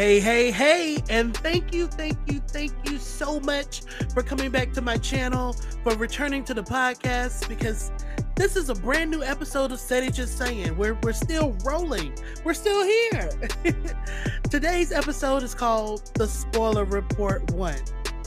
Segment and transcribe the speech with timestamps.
[0.00, 3.82] Hey, hey, hey, and thank you, thank you, thank you so much
[4.14, 5.52] for coming back to my channel,
[5.82, 7.92] for returning to the podcast, because
[8.34, 10.74] this is a brand new episode of Steady Just Saying.
[10.78, 12.14] We're, we're still rolling,
[12.44, 13.28] we're still here.
[14.50, 17.74] Today's episode is called The Spoiler Report 1,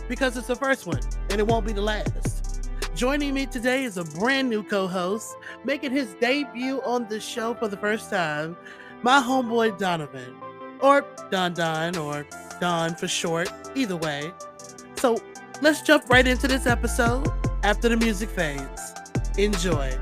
[0.07, 1.01] because it's the first one,
[1.31, 2.69] and it won't be the last.
[2.93, 7.55] Joining me today is a brand new co host, making his debut on the show
[7.55, 8.55] for the first time,
[9.01, 10.35] my homeboy Donovan
[10.83, 12.27] or Don Don, or
[12.59, 14.31] Don for short, either way.
[14.97, 15.17] So
[15.61, 17.27] let's jump right into this episode
[17.63, 18.93] after the music fades.
[19.37, 19.97] Enjoy.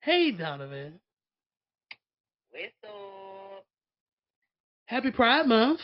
[0.00, 1.00] Hey, Donovan.
[4.86, 5.80] Happy Pride Month.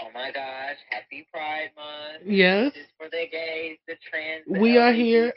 [0.00, 2.22] Oh my gosh, happy Pride Month.
[2.24, 2.72] Yes.
[2.72, 5.32] This is for the gays, the trans, the We are here.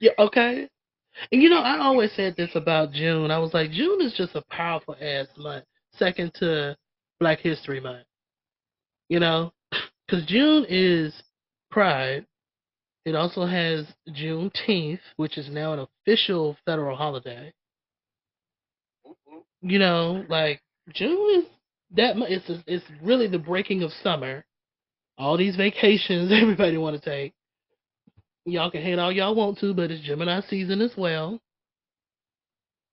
[0.00, 0.68] Yeah, okay.
[1.32, 3.30] And you know, I always said this about June.
[3.30, 5.64] I was like, June is just a powerful ass month,
[5.98, 6.76] second to
[7.18, 8.04] Black History Month.
[9.08, 9.52] You know,
[10.06, 11.14] because June is
[11.70, 12.26] Pride.
[13.06, 17.52] It also has Juneteenth, which is now an official federal holiday.
[19.68, 20.60] You know, like
[20.94, 21.44] June is
[21.96, 24.44] that mu- it's it's really the breaking of summer.
[25.18, 27.34] All these vacations everybody want to take.
[28.44, 31.40] Y'all can hate all y'all want to, but it's Gemini season as well.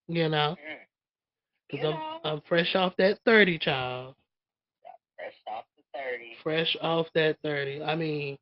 [0.07, 0.83] You know, mm-hmm.
[1.69, 2.19] because I'm know.
[2.23, 4.15] I'm fresh off that thirty, child.
[5.15, 6.35] Fresh off the 30.
[6.41, 7.83] Fresh off that thirty.
[7.83, 8.35] I mean,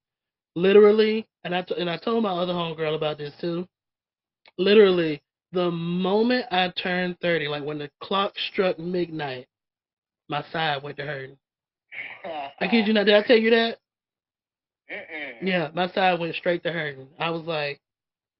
[0.55, 3.67] literally, and I t- and I told my other homegirl about this too.
[4.57, 9.47] Literally, the moment I turned thirty, like when the clock struck midnight,
[10.29, 11.37] my side went to hurting.
[12.59, 13.05] I kid you not.
[13.05, 13.77] Did I tell you that?
[14.91, 15.47] Mm-mm.
[15.47, 17.07] Yeah, my side went straight to hurting.
[17.19, 17.79] I was like,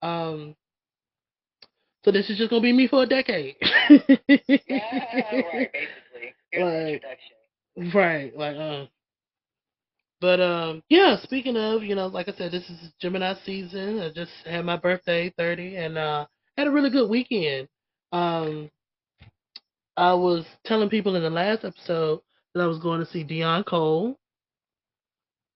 [0.01, 0.55] um,
[2.03, 3.55] so this is just gonna be me for a decade.
[3.59, 3.97] Yeah,
[4.69, 6.35] right, basically.
[6.51, 7.93] Here's Like-.
[7.93, 8.85] Right, like uh
[10.19, 13.99] but um yeah, speaking of, you know, like I said, this is Gemini season.
[13.99, 16.25] I just had my birthday, 30, and uh
[16.57, 17.67] had a really good weekend.
[18.11, 18.69] Um
[19.97, 22.21] I was telling people in the last episode
[22.53, 24.17] that I was going to see Deon Cole.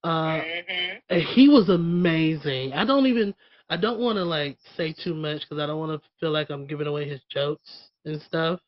[0.03, 0.75] Uh hmm
[1.09, 2.73] and he was amazing.
[2.73, 3.33] I don't even
[3.69, 6.49] I don't want to like say too much because I don't want to feel like
[6.49, 7.69] I'm giving away his jokes
[8.05, 8.59] and stuff.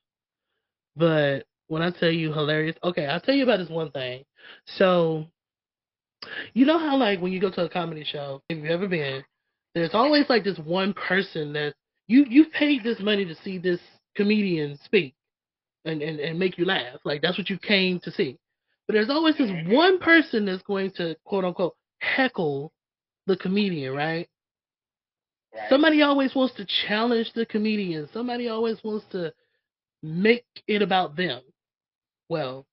[0.96, 4.24] But when I tell you hilarious, okay, I'll tell you about this one thing.
[4.78, 5.26] So,
[6.54, 9.24] you know how like when you go to a comedy show, if you've ever been,
[9.76, 11.76] there's always like this one person that
[12.08, 13.80] you you paid this money to see this
[14.16, 15.14] comedian speak
[15.86, 17.00] and, and and make you laugh.
[17.04, 18.38] Like that's what you came to see.
[18.88, 22.72] But there's always this one person that's going to quote unquote heckle
[23.26, 24.28] the comedian, right?
[25.54, 25.70] Right.
[25.70, 28.08] Somebody always wants to challenge the comedian.
[28.14, 29.34] Somebody always wants to
[30.02, 31.42] make it about them.
[32.30, 32.66] Well,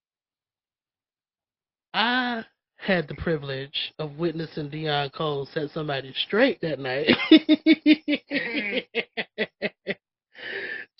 [1.92, 2.44] I
[2.84, 7.08] had the privilege of witnessing Deon Cole set somebody straight that night.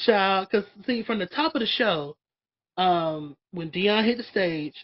[0.01, 2.17] Child, because see, from the top of the show,
[2.79, 4.75] um, when Deon hit the stage,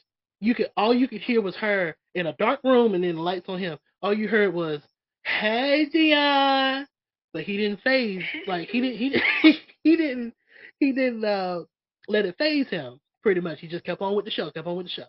[0.41, 3.23] you could all you could hear was her in a dark room, and then the
[3.23, 3.79] lights on him.
[4.03, 4.81] All you heard was
[5.25, 6.87] "Hey Deon,"
[7.33, 8.23] but he didn't phase.
[8.47, 8.99] Like he didn't.
[8.99, 9.21] He
[9.83, 10.35] he didn't.
[10.79, 11.65] He didn't uh,
[12.09, 13.01] let it phase him.
[13.23, 14.51] Pretty much, he just kept on with the show.
[14.51, 15.05] Kept on with the show.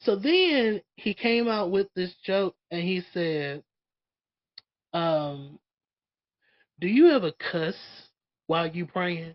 [0.00, 3.62] So then he came out with this joke, and he said,
[4.92, 5.58] um,
[6.80, 7.76] "Do you ever cuss
[8.46, 9.34] while you praying?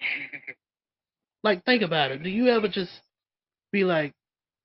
[1.42, 2.24] Like, think about it.
[2.24, 2.90] Do you ever just
[3.70, 4.12] be like,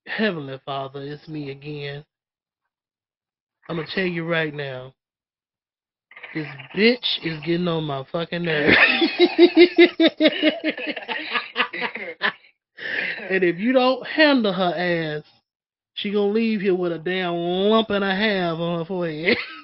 [0.08, 2.04] Heavenly Father, it's me again.
[3.70, 4.96] I'm gonna tell you right now.
[6.34, 8.74] This bitch is getting on my fucking nerve.
[13.30, 15.24] and if you don't handle her ass,
[15.94, 19.38] she gonna leave here with a damn lump and a half on her forehead.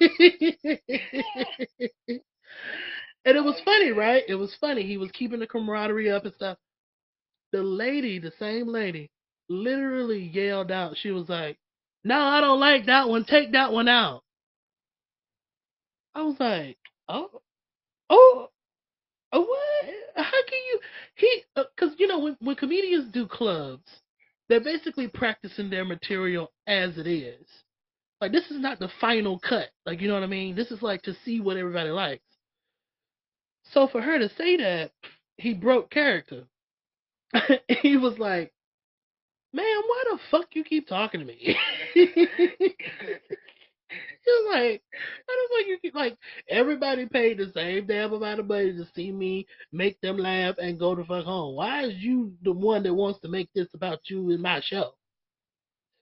[3.24, 4.22] and it was funny, right?
[4.28, 4.86] It was funny.
[4.86, 6.58] He was keeping the camaraderie up and stuff.
[7.52, 9.10] The lady, the same lady,
[9.48, 10.96] literally yelled out.
[10.98, 11.58] She was like,
[12.04, 13.24] "No, I don't like that one.
[13.24, 14.22] Take that one out."
[16.14, 16.76] I was like,
[17.08, 17.40] "Oh,
[18.10, 18.50] oh,
[19.32, 19.94] oh what?
[20.22, 20.80] How can you?"
[21.14, 23.88] He, uh, because you know, when when comedians do clubs,
[24.48, 27.46] they're basically practicing their material as it is.
[28.20, 29.68] Like this is not the final cut.
[29.86, 30.56] Like you know what I mean?
[30.56, 32.24] This is like to see what everybody likes.
[33.72, 34.92] So for her to say that,
[35.36, 36.44] he broke character.
[37.82, 38.52] he was like,
[39.52, 41.56] "Man, why the fuck you keep talking to me?"
[44.28, 44.82] Was like,
[45.26, 46.16] "Why the fuck you keep like
[46.48, 50.78] everybody paid the same damn amount of money to see me make them laugh and
[50.78, 51.56] go the fuck home?
[51.56, 54.92] Why is you the one that wants to make this about you in my show?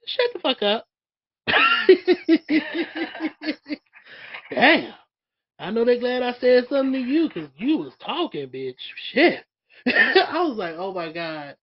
[0.06, 0.86] Shut the fuck up."
[4.50, 4.94] Damn.
[5.58, 8.74] I know they're glad I said something to you because you was talking, bitch.
[9.12, 9.44] Shit.
[9.86, 11.56] I was like, oh my god.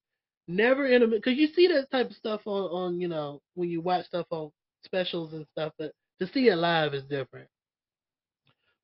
[0.48, 3.70] Never in a because you see that type of stuff on on you know when
[3.70, 4.52] you watch stuff on
[4.84, 7.50] specials and stuff, but to see it live is different.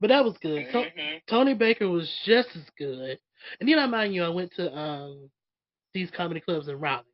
[0.01, 0.71] But that was good.
[0.71, 1.21] To- Mhm.
[1.27, 3.19] Tony Baker was just as good.
[3.59, 5.29] And then I mind you, I went to um
[5.93, 7.05] these comedy clubs in Raleigh.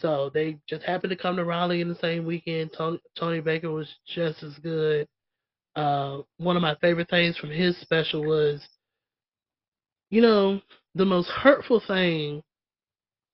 [0.00, 2.72] So they just happened to come to Raleigh in the same weekend.
[2.72, 5.08] Tony, Tony Baker was just as good.
[5.74, 8.66] Uh, one of my favorite things from his special was,
[10.10, 10.60] you know,
[10.94, 12.42] the most hurtful thing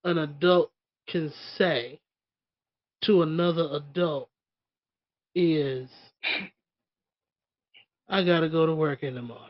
[0.04, 0.72] an adult
[1.06, 2.00] can say
[3.02, 4.28] to another adult
[5.34, 5.88] is,
[8.08, 9.48] I gotta go to work in the morning.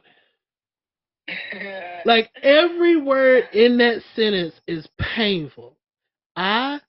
[2.04, 5.76] Like every word in that sentence is painful.
[6.34, 6.80] I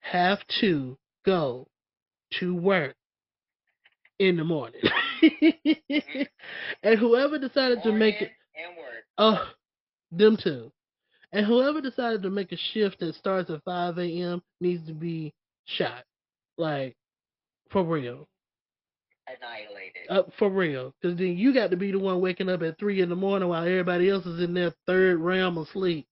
[0.00, 1.66] have to go
[2.38, 2.94] to work
[4.18, 4.80] in the morning.
[6.82, 9.04] and whoever decided to make it and work.
[9.16, 9.48] oh
[10.10, 10.70] them too.
[11.32, 15.34] And whoever decided to make a shift that starts at five AM needs to be
[15.66, 16.04] shot.
[16.56, 16.96] Like
[17.70, 18.26] for real.
[19.36, 20.08] Annihilated.
[20.08, 20.94] Uh, for real.
[21.00, 23.48] Because then you got to be the one waking up at three in the morning
[23.48, 26.06] while everybody else is in their third realm of sleep.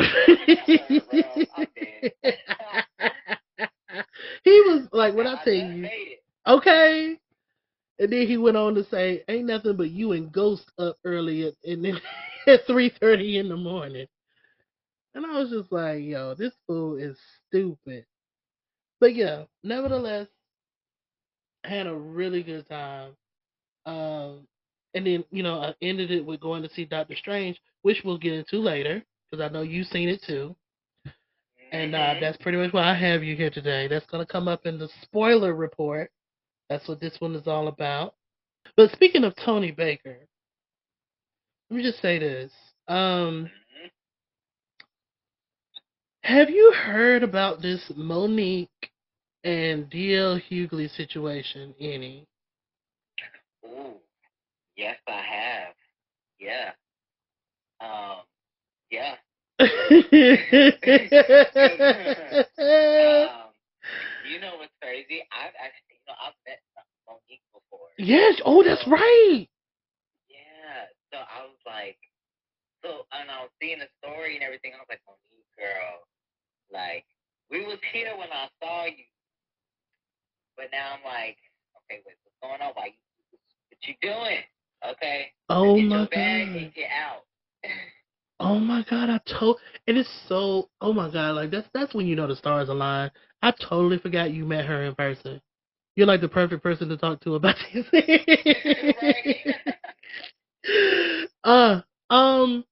[0.00, 1.02] Mhm.
[4.44, 5.88] He was like, "What I tell just you,
[6.46, 7.18] okay.
[7.98, 11.46] And then he went on to say, "Ain't nothing but you and Ghost up early
[11.48, 12.00] at and then
[12.46, 14.06] at three thirty in the morning."
[15.14, 17.18] And I was just like, "Yo, this fool is
[17.48, 18.06] stupid."
[19.00, 20.28] But yeah, nevertheless,
[21.64, 23.12] I had a really good time.
[23.86, 24.46] Um,
[24.94, 28.18] and then you know I ended it with going to see Doctor Strange, which we'll
[28.18, 30.56] get into later because I know you've seen it too.
[31.72, 32.20] And uh, Mhm.
[32.20, 33.86] that's pretty much why I have you here today.
[33.86, 36.10] That's going to come up in the spoiler report.
[36.68, 38.14] That's what this one is all about.
[38.76, 40.26] But speaking of Tony Baker,
[41.70, 42.52] let me just say this.
[42.88, 43.90] Um, Mhm.
[46.22, 48.90] have you heard about this Monique
[49.44, 52.26] and DL Hughley situation, any?
[53.64, 53.94] Ooh.
[54.76, 55.74] Yes, I have.
[56.38, 56.72] Yeah.
[57.80, 58.24] Um.
[58.90, 59.14] Yeah.
[62.60, 63.50] Um.
[64.30, 65.26] You know what's crazy?
[65.34, 66.62] I've actually, you know, I've met
[67.08, 67.88] Monique before.
[67.98, 68.40] yes.
[68.44, 69.48] Oh, that's right.
[70.30, 70.86] Yeah.
[71.10, 71.98] So I was like,
[72.82, 74.72] so, and I was seeing the story and everything.
[74.72, 76.06] I was like, Monique, girl,
[76.72, 77.04] like,
[77.50, 79.02] we was here when I saw you,
[80.60, 81.38] but now I'm like,
[81.78, 82.72] okay, wait, what's going on?
[82.74, 82.92] Why you,
[83.70, 84.40] what you doing?
[84.92, 85.32] Okay.
[85.48, 86.56] Oh get my your bag god.
[86.56, 87.22] and get out.
[88.42, 92.06] Oh my god, I told and it's so oh my god, like that's that's when
[92.06, 93.10] you know the stars align.
[93.42, 95.42] I totally forgot you met her in person.
[95.94, 97.84] You're like the perfect person to talk to about this.
[101.44, 102.64] Uh um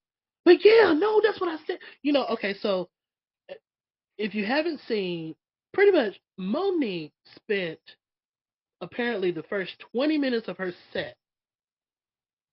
[0.46, 1.80] but yeah, no, that's what I said.
[2.02, 2.88] You know, okay, so
[4.16, 5.34] if you haven't seen
[5.72, 7.80] pretty much Monique spent
[8.80, 11.16] apparently the first 20 minutes of her set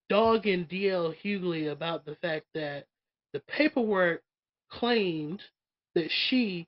[0.10, 2.86] dogging DL Hughley about the fact that
[3.34, 4.22] the paperwork
[4.70, 5.42] claimed
[5.96, 6.68] that she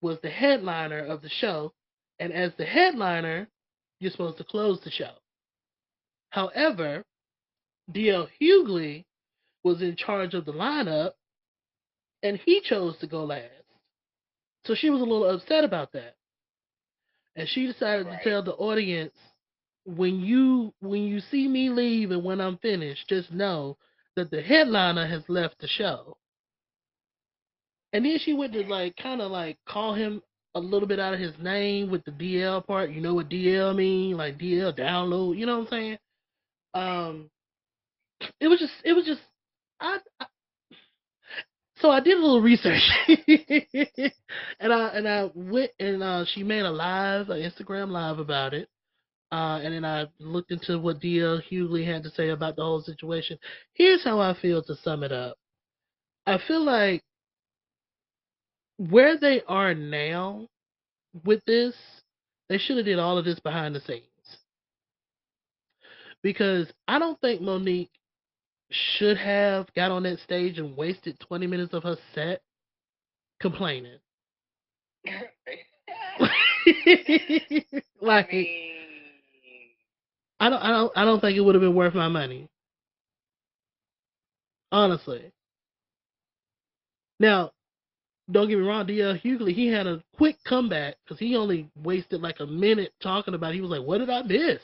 [0.00, 1.72] was the headliner of the show,
[2.18, 3.48] and as the headliner,
[4.00, 5.12] you're supposed to close the show.
[6.30, 7.02] However,
[7.92, 9.04] DL Hughley
[9.62, 11.12] was in charge of the lineup,
[12.22, 13.63] and he chose to go last.
[14.66, 16.16] So she was a little upset about that.
[17.36, 18.22] And she decided Right.
[18.22, 19.16] to tell the audience
[19.84, 23.76] when you when you see me leave and when I'm finished, just know
[24.16, 26.16] that the headliner has left the show.
[27.92, 30.22] And then she went to like kind of like call him
[30.54, 32.90] a little bit out of his name with the DL part.
[32.90, 34.16] You know what DL mean?
[34.16, 35.36] Like DL download.
[35.36, 35.98] You know what I'm saying?
[36.72, 37.30] Um,
[38.40, 39.20] it was just it was just
[39.80, 39.98] I.
[40.20, 40.26] I
[41.76, 42.82] so I did a little research,
[44.60, 48.54] and I and I went and uh, she made a live, an Instagram live about
[48.54, 48.68] it.
[49.32, 52.82] Uh, and then I looked into what DL Hughley had to say about the whole
[52.82, 53.36] situation.
[53.72, 55.36] Here's how I feel to sum it up.
[56.24, 57.02] I feel like
[58.76, 60.48] where they are now
[61.24, 61.74] with this,
[62.48, 64.02] they should have did all of this behind the scenes.
[66.22, 67.90] Because I don't think Monique
[68.74, 72.42] should have got on that stage and wasted 20 minutes of her set
[73.40, 73.98] complaining.
[78.00, 78.70] like I mean,
[80.40, 82.48] I don't I don't I don't think it would have been worth my money.
[84.72, 85.30] Honestly.
[87.20, 87.52] Now,
[88.30, 92.20] don't get me wrong, DL Hughley, he had a quick comeback because he only wasted
[92.20, 93.56] like a minute talking about it.
[93.56, 94.60] He was like, What did I miss?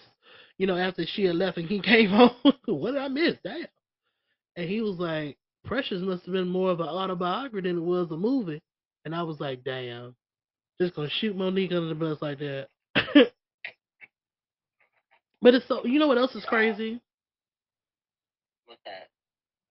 [0.59, 2.33] You know, after she had left and he came home,
[2.67, 3.37] what did I miss?
[3.45, 3.67] Damn.
[4.61, 8.11] And he was like, Precious must have been more of an autobiography than it was
[8.11, 8.61] a movie.
[9.07, 10.15] And I was like, damn.
[10.79, 12.69] Just gonna shoot Monique under the bus like that.
[15.41, 17.01] but it's so you know what else is crazy?
[18.67, 19.09] what's that?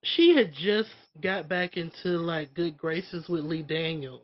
[0.04, 0.90] She had just
[1.22, 4.24] got back into like good graces with Lee Daniels.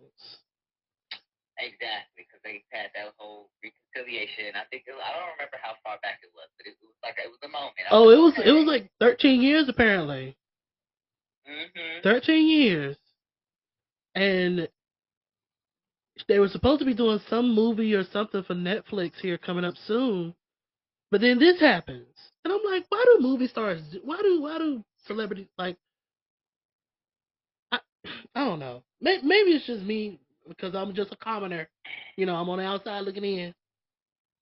[1.59, 4.55] Exactly, because they had that whole reconciliation.
[4.55, 7.17] I think it, I don't remember how far back it was, but it was like
[7.23, 7.73] it was a moment.
[7.87, 10.35] I Oh, it was it was like thirteen years apparently.
[11.45, 12.97] Hmm 13 years.
[14.15, 14.67] And
[16.27, 19.75] they were supposed to be doing some movie or something for Netflix here coming up
[19.85, 20.33] soon.
[21.11, 22.07] But then this happens.
[22.43, 25.77] And I'm like, why do movie stars why do why do celebrities like
[27.71, 27.79] I
[28.35, 28.83] I don't know.
[29.01, 31.67] May- Maybe it's just me because I'm just a commoner.
[32.17, 33.53] You know, I'm on the outside looking in.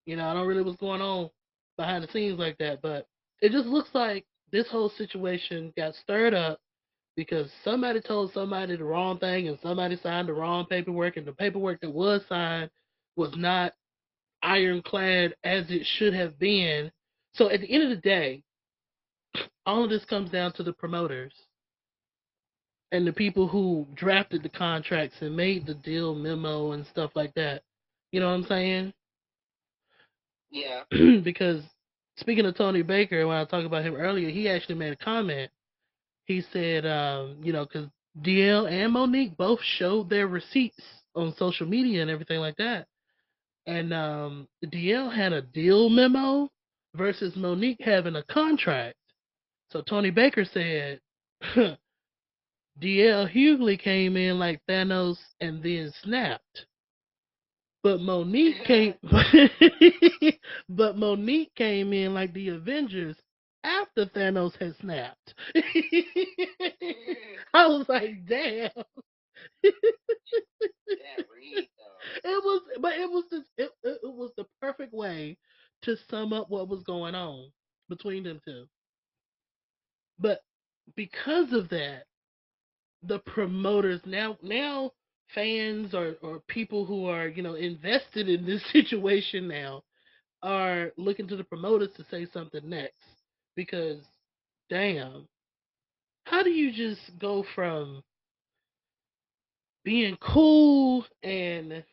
[0.06, 1.30] You know, I don't really what's going on
[1.78, 3.08] behind the scenes like that, but
[3.42, 6.60] it just looks like this whole situation got stirred up
[7.16, 11.34] because somebody told somebody the wrong thing and somebody signed the wrong paperwork and the
[11.34, 12.70] paperwork that was signed
[13.16, 13.74] was not
[14.42, 16.92] ironclad as it should have been.
[17.34, 18.44] So at the end of the day,
[19.66, 21.34] all of this comes down to the promoters
[22.92, 27.34] and the people who drafted the contracts and made the deal memo and stuff like
[27.36, 27.64] that.
[28.12, 28.94] You know what I'm saying?
[30.52, 30.84] Yeah.
[31.24, 31.64] because
[32.18, 35.52] speaking of Tony Baker, when I talked about him earlier, he actually made a comment.
[36.26, 37.90] He said, um, you know, because
[38.22, 40.84] DL and Monique both showed their receipts
[41.16, 42.88] on social media and everything like that.
[43.66, 46.50] And um, DL had a deal memo
[46.96, 48.96] versus Monique having a contract.
[49.72, 51.00] So Tony Baker said,
[52.82, 56.66] DL Hughley came in like Thanos and then snapped.
[57.84, 58.96] But Monique came
[60.70, 63.18] but Monique came in like the Avengers
[63.64, 65.34] after Thanos had snapped.
[67.54, 68.70] I was like, damn.
[72.24, 75.38] It was but it was just it, it, it was the perfect way
[75.84, 77.52] to sum up what was going on
[77.90, 78.68] between them two.
[80.20, 80.42] But
[80.96, 82.04] because of that,
[83.04, 84.92] the promoters now now
[85.34, 89.84] fans or, or people who are, you know, invested in this situation now
[90.42, 93.13] are looking to the promoters to say something next.
[93.56, 94.00] Because
[94.70, 95.28] damn,
[96.26, 98.04] how do you just go from
[99.84, 101.84] being cool and,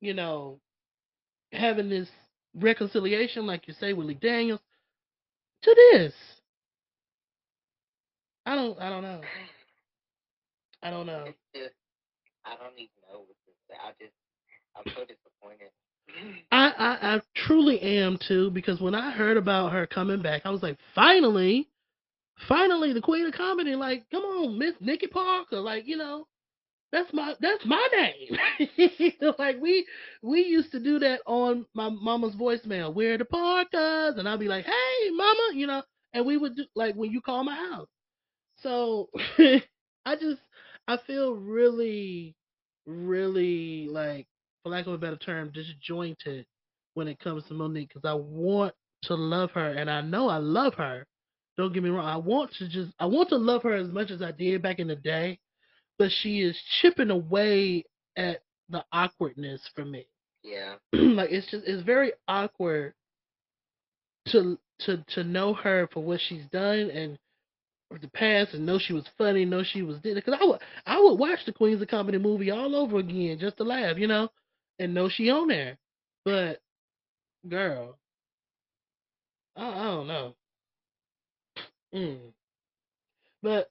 [0.00, 0.60] you know,
[1.52, 2.08] having this
[2.54, 4.60] reconciliation like you say with Lee Daniels
[5.62, 6.12] to this?
[8.46, 9.20] I don't I don't know.
[10.82, 11.24] I don't know.
[11.54, 11.74] Just,
[12.44, 13.74] I don't even know what to say.
[13.82, 14.14] I just,
[14.76, 15.70] I'm so disappointed.
[16.50, 20.50] I, I I truly am too because when I heard about her coming back, I
[20.50, 21.68] was like, finally,
[22.48, 23.74] finally, the queen of comedy.
[23.74, 25.60] Like, come on, Miss Nikki Parker.
[25.60, 26.26] Like, you know,
[26.92, 29.12] that's my that's my name.
[29.38, 29.86] like we
[30.22, 32.94] we used to do that on my mama's voicemail.
[32.94, 35.82] We're the Parkers, and I'd be like, hey, mama, you know,
[36.14, 37.88] and we would do like when you call my house.
[38.62, 40.40] So I just
[40.88, 42.34] I feel really,
[42.86, 44.26] really like,
[44.68, 46.46] for lack of a better term, disjointed
[46.94, 50.38] when it comes to Monique because I want to love her and I know I
[50.38, 51.06] love her.
[51.56, 52.06] Don't get me wrong.
[52.06, 54.78] I want to just I want to love her as much as I did back
[54.78, 55.38] in the day,
[55.98, 57.84] but she is chipping away
[58.16, 60.06] at the awkwardness for me.
[60.44, 60.76] Yeah.
[60.92, 62.94] like it's just it's very awkward
[64.28, 67.18] to to to know her for what she's done and
[68.00, 71.00] the past and know she was funny, know she was did because I would I
[71.00, 74.28] would watch the Queens of Comedy movie all over again just to laugh, you know,
[74.78, 75.76] and know she on there.
[76.24, 76.60] But
[77.48, 77.98] girl,
[79.56, 80.34] I, I don't know.
[81.94, 82.18] Mm.
[83.42, 83.70] But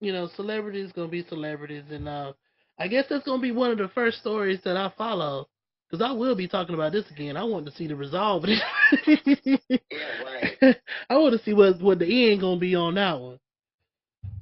[0.00, 2.32] you know, celebrities gonna be celebrities, and uh,
[2.78, 5.48] I guess that's gonna be one of the first stories that I follow
[5.90, 7.36] because I will be talking about this again.
[7.36, 8.44] I want to see the resolve.
[8.46, 9.18] Yeah,
[10.24, 10.76] right.
[11.10, 13.38] I want to see what what the end gonna be on that one.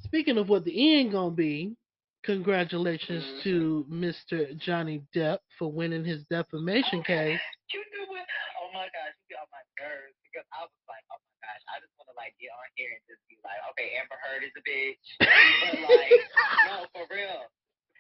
[0.04, 1.76] Speaking of what the end gonna be,
[2.25, 4.57] congratulations to Mr.
[4.59, 7.43] Johnny Depp for winning his defamation oh, case.
[7.75, 8.26] You knew what?
[8.62, 11.62] Oh my gosh, you got on my nerves because I was like, oh my gosh,
[11.69, 14.43] I just want to like get on here and just be like, okay, Amber Heard
[14.47, 16.23] is a bitch, but like,
[16.71, 17.50] no, for real.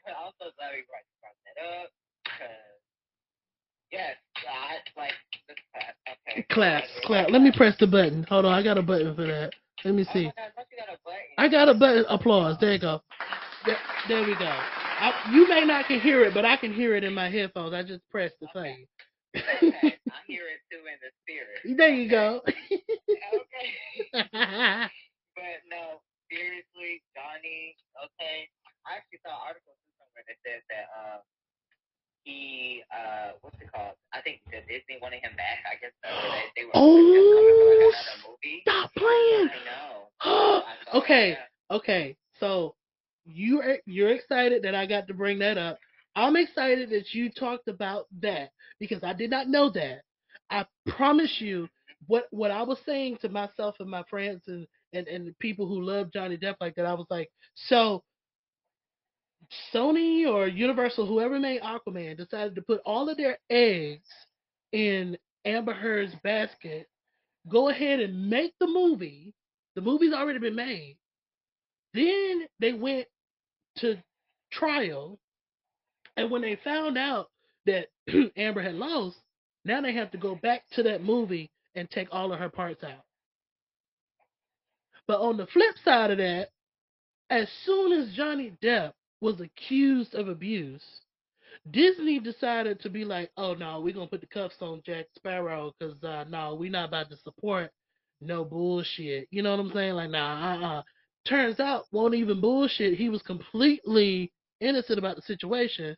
[0.06, 1.90] But I'm so glad we brought, that up.
[2.26, 2.78] Cause
[3.90, 5.14] yes, I like.
[5.50, 6.46] Okay.
[6.50, 7.30] Clap, clap.
[7.30, 8.24] Let me press the button.
[8.28, 9.52] Hold on, I got a button for that.
[9.84, 10.24] Let me Oh see.
[10.24, 10.64] my God, got?
[11.38, 12.04] I got a button.
[12.08, 12.56] Applause.
[12.60, 13.00] There you go.
[14.08, 14.50] There, we go.
[14.50, 17.72] I, you may not can hear it, but I can hear it in my headphones.
[17.72, 18.84] I just pressed the thing.
[19.36, 19.46] okay,
[20.10, 21.78] I hear it too in the spirit.
[21.78, 22.40] there you go.
[22.42, 22.82] Okay.
[25.34, 28.48] But no, seriously, Johnny, okay.
[28.84, 31.24] I actually saw an article somewhere that said that um
[32.24, 33.96] he uh what's it called?
[34.12, 35.64] I think that Disney wanted him back.
[35.64, 38.60] I guess uh, they, they were Oh, coming for like another movie.
[38.68, 39.48] Stop playing.
[39.48, 40.12] I know.
[40.94, 41.38] Okay,
[41.70, 42.16] okay.
[42.38, 42.74] So
[43.24, 45.78] you are you're excited that I got to bring that up.
[46.14, 50.02] I'm excited that you talked about that because I did not know that.
[50.50, 51.68] I promise you,
[52.06, 55.82] what what I was saying to myself and my friends and and and people who
[55.82, 58.02] love Johnny Depp like that, I was like, so
[59.74, 64.08] Sony or Universal, whoever made Aquaman, decided to put all of their eggs
[64.72, 66.86] in Amber Heard's basket.
[67.48, 69.32] Go ahead and make the movie.
[69.74, 70.96] The movie's already been made.
[71.94, 73.06] Then they went
[73.78, 73.96] to
[74.52, 75.18] trial,
[76.16, 77.30] and when they found out
[77.66, 77.88] that
[78.36, 79.16] Amber had lost,
[79.64, 82.84] now they have to go back to that movie and take all of her parts
[82.84, 83.04] out.
[85.06, 86.48] But on the flip side of that,
[87.30, 90.82] as soon as Johnny Depp was accused of abuse,
[91.70, 95.72] Disney decided to be like, oh no, we're gonna put the cuffs on Jack Sparrow
[95.78, 97.70] because uh, no, we're not about to support
[98.20, 99.28] no bullshit.
[99.30, 99.94] You know what I'm saying?
[99.94, 100.82] Like, nah, uh, uh
[101.24, 102.98] Turns out, won't even bullshit.
[102.98, 104.32] He was completely
[104.62, 105.96] innocent about the situation.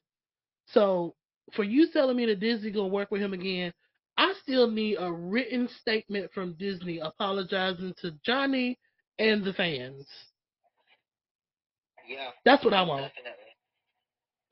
[0.66, 1.14] So,
[1.54, 3.72] for you telling me that Disney gonna work with him again,
[4.16, 8.78] I still need a written statement from Disney apologizing to Johnny
[9.18, 10.06] and the fans.
[12.08, 12.30] Yeah.
[12.44, 13.12] That's what I want.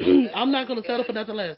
[0.35, 1.57] I'm not gonna settle for nothing less.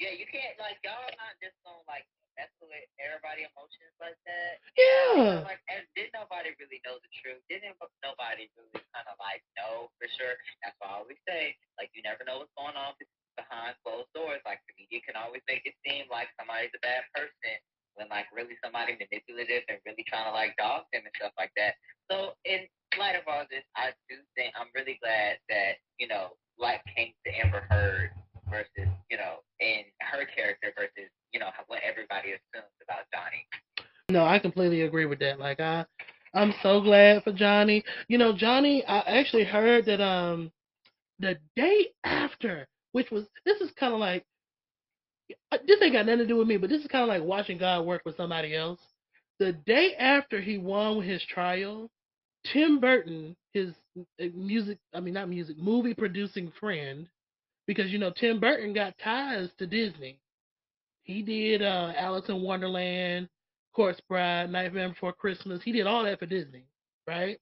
[0.00, 2.04] Yeah, you can't like y'all not just gonna like
[2.38, 4.60] mess with everybody emotions like that.
[4.74, 5.42] Yeah.
[5.42, 7.40] Like, and did nobody really know the truth?
[7.50, 10.34] Didn't nobody really kind of like know for sure?
[10.62, 12.94] That's why I always say, like, you never know what's going on
[13.38, 14.42] behind closed doors.
[14.42, 17.56] Like, the media can always make it seem like somebody's a bad person
[17.94, 21.54] when, like, really somebody manipulative and really trying to like dog them and stuff like
[21.54, 21.78] that.
[22.10, 22.66] So, in
[22.98, 27.14] light of all this, I do think I'm really glad that you know, light came
[27.26, 28.10] to Amber Heard
[28.50, 33.46] versus you know, in her character versus you know what everybody assumes about Johnny.
[34.08, 35.40] No, I completely agree with that.
[35.40, 35.84] Like I
[36.32, 37.82] I'm so glad for Johnny.
[38.08, 40.52] You know, Johnny, I actually heard that um
[41.18, 44.24] the day after, which was this is kind of like
[45.50, 47.22] uh, this ain't got nothing to do with me, but this is kind of like
[47.22, 48.80] watching God work with somebody else.
[49.40, 51.90] The day after he won his trial,
[52.52, 57.08] Tim Burton, his uh, music, I mean not music, movie producing friend,
[57.66, 60.18] because you know Tim Burton got ties to Disney.
[61.04, 63.28] He did uh Alice in Wonderland,
[63.74, 65.62] Corpse Bride, Nightmare Before Christmas.
[65.62, 66.64] He did all that for Disney,
[67.06, 67.38] right?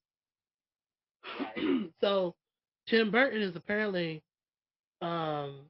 [2.01, 2.35] so
[2.89, 4.23] Tim Burton is apparently
[5.01, 5.61] um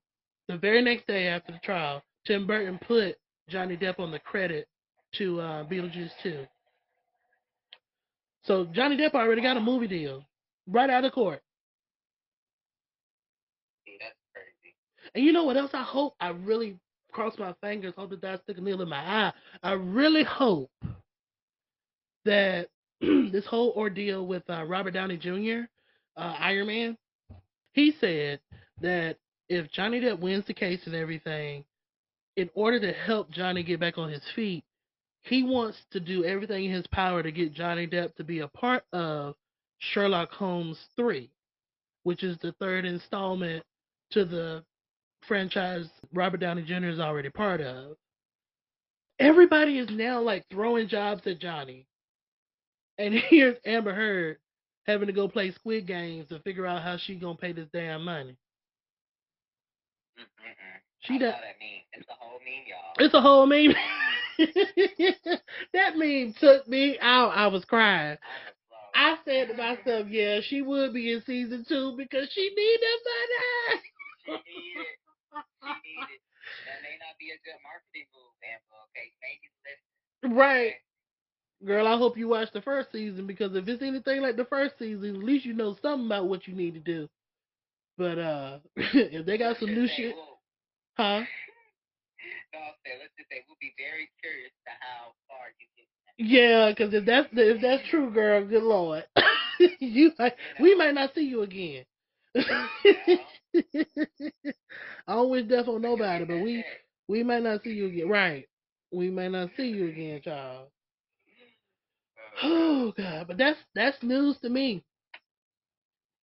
[0.49, 3.17] the very next day after the trial, Tim Burton put
[3.49, 4.67] Johnny Depp on the credit
[5.15, 6.47] to uh, Beetlejuice 2.
[8.45, 10.25] So Johnny Depp already got a movie deal
[10.67, 11.41] right out of court.
[14.01, 14.75] That's crazy.
[15.15, 16.15] And you know what else I hope?
[16.21, 16.77] I really
[17.12, 19.33] cross my fingers, hope that that's stick a needle in my eye.
[19.62, 20.70] I really hope
[22.25, 22.68] that
[23.01, 25.66] this whole ordeal with uh, Robert Downey Jr.,
[26.16, 26.98] uh, Iron Man,
[27.72, 28.40] he said
[28.81, 29.16] that
[29.48, 31.64] if Johnny Depp wins the case and everything,
[32.37, 34.64] in order to help Johnny get back on his feet,
[35.22, 38.48] he wants to do everything in his power to get Johnny Depp to be a
[38.48, 39.35] part of
[39.79, 41.31] Sherlock Holmes 3,
[42.03, 43.64] which is the third installment
[44.12, 44.64] to the
[45.27, 46.87] franchise Robert Downey Jr.
[46.87, 47.97] is already part of.
[49.19, 51.87] Everybody is now like throwing jobs at Johnny.
[52.99, 54.39] And here's Amber Heard
[54.87, 58.05] having to go play Squid Games to figure out how she gonna pay this damn
[58.05, 58.37] money.
[60.19, 60.81] Mm-mm-mm.
[61.01, 61.83] She I done- know that meme.
[61.95, 62.95] It's a whole meme, y'all.
[62.99, 63.75] It's a whole meme.
[65.73, 67.31] that meme took me out.
[67.37, 68.17] I was crying.
[68.95, 74.37] I said to myself, yeah, she would be in season two because she need that
[74.37, 74.43] money.
[75.33, 75.83] She need it.
[75.85, 76.23] She need it.
[76.66, 78.79] That may not be a good marketing move, Amber.
[78.92, 80.37] Okay, maybe listen.
[80.37, 80.75] Right.
[81.64, 84.79] Girl, I hope you watch the first season because if it's anything like the first
[84.79, 87.09] season, at least you know something about what you need to do.
[87.99, 90.38] But uh if they got some new shit, we'll-
[90.97, 91.23] huh?
[92.55, 95.87] No, I'm saying, let's just say we'll be very curious to how far you get
[96.33, 99.05] Yeah, because if that's if that's true, girl, good lord,
[99.81, 101.85] you might, we might not see you again.
[105.07, 106.65] I don't wish death on nobody, but we
[107.09, 108.09] we might not see you again.
[108.09, 108.49] Right,
[108.93, 110.69] we may not see you again, child.
[112.43, 114.85] Oh God, but that's that's news to me.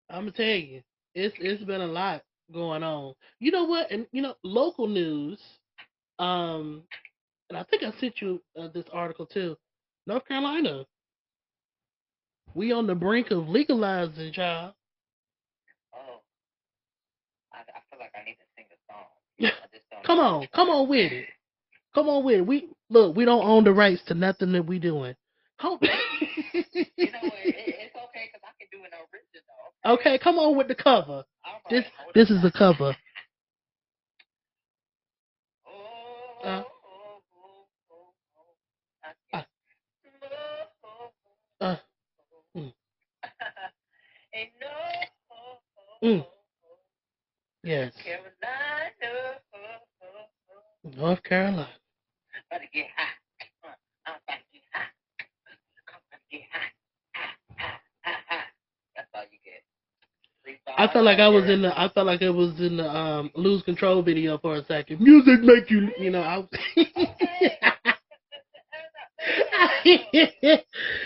[0.10, 0.82] I'm gonna tell you,
[1.16, 3.13] it's it's been a lot going on.
[3.40, 3.92] You know what?
[3.92, 5.40] And you know, local news.
[6.20, 6.84] Um,
[7.50, 9.56] and I think I sent you uh, this article too.
[10.06, 10.86] North Carolina,
[12.54, 14.74] we on the brink of legalizing, child.
[15.94, 16.22] Oh,
[17.54, 19.06] I, I feel like I need to sing a song.
[19.42, 21.26] I Come on, come on with it.
[21.94, 22.46] Come on with it.
[22.46, 25.16] We look, we don't own the rights to nothing that we doing.
[25.60, 25.80] Come.
[26.54, 27.34] You know what?
[27.44, 29.98] It, it's okay because I can do an original.
[30.00, 31.24] okay, come on with the cover.
[31.46, 32.96] All This this is the cover.
[35.68, 36.64] Oh, Uh.
[36.86, 37.22] oh,
[39.34, 39.40] oh,
[41.62, 41.66] Uh.
[41.66, 41.76] Uh,
[46.04, 46.26] Mm.
[47.68, 48.32] Yes, Carolina.
[50.96, 51.68] North Carolina.
[52.50, 53.08] About to get hot.
[54.06, 54.88] I'm about to get hot.
[55.92, 56.72] I'm about to get hot.
[57.58, 58.46] Hot, hot, hot, hot.
[58.96, 59.64] That's all you get.
[60.78, 61.78] I felt like I was in the.
[61.78, 65.02] I felt like it was in the um lose control video for a second.
[65.02, 66.22] Music make you, you know.
[66.22, 66.48] I.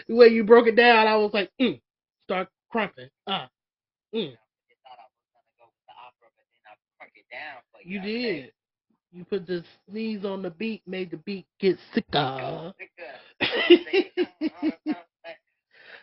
[0.08, 1.82] the way you broke it down, I was like, mm,
[2.24, 3.10] start crumping.
[3.26, 3.47] Uh,
[4.13, 4.38] mm,
[4.71, 7.61] just thought I was gonna go with the opera, but then I crunk it down
[7.71, 8.51] for you did.
[9.13, 12.07] You put the sneeze on the beat, made the beat get sicker.
[12.11, 12.73] Go,
[13.41, 14.77] sicker.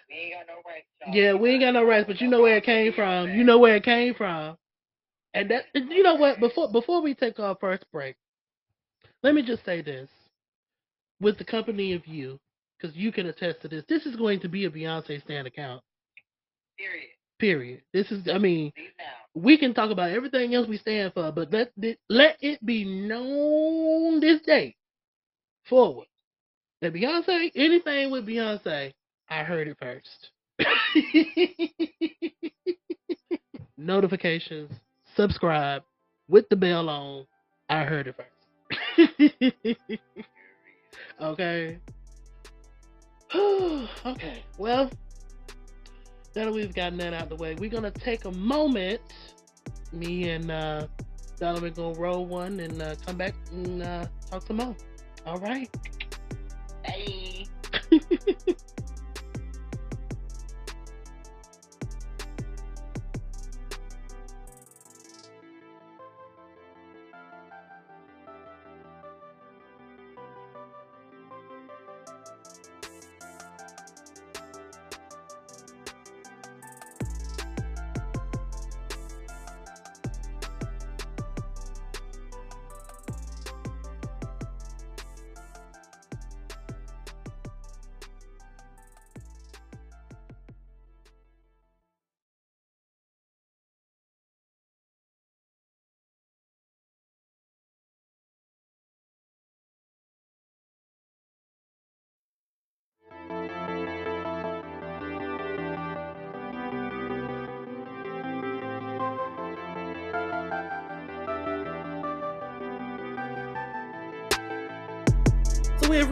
[0.09, 1.15] We ain't got no rights, y'all.
[1.15, 3.29] Yeah, we ain't got no rights, but you know where it came from.
[3.31, 4.57] You know where it came from.
[5.35, 8.17] And that you know what, before before we take our first break,
[9.23, 10.09] let me just say this.
[11.21, 12.39] With the company of you,
[12.79, 15.83] because you can attest to this, this is going to be a Beyonce stand account.
[16.79, 17.09] Period.
[17.39, 17.83] Period.
[17.93, 18.73] This is I mean.
[19.43, 21.73] We can talk about everything else we stand for, but let
[22.09, 24.77] let it be known this day
[25.69, 26.07] forward
[26.81, 28.93] that Beyonce, anything with Beyonce,
[29.29, 30.31] I heard it first.
[33.77, 34.73] Notifications,
[35.15, 35.85] subscribe
[36.29, 37.27] with the bell on.
[37.69, 38.31] I heard it first.
[41.21, 41.79] okay.
[43.35, 44.43] okay.
[44.59, 44.91] Well,
[46.35, 49.01] now that we've gotten that out of the way, we're gonna take a moment.
[49.93, 50.87] Me and uh,
[51.39, 54.77] Donovan gonna roll one and uh, come back and uh, talk some more.
[55.27, 55.69] All right.
[56.85, 57.47] Hey.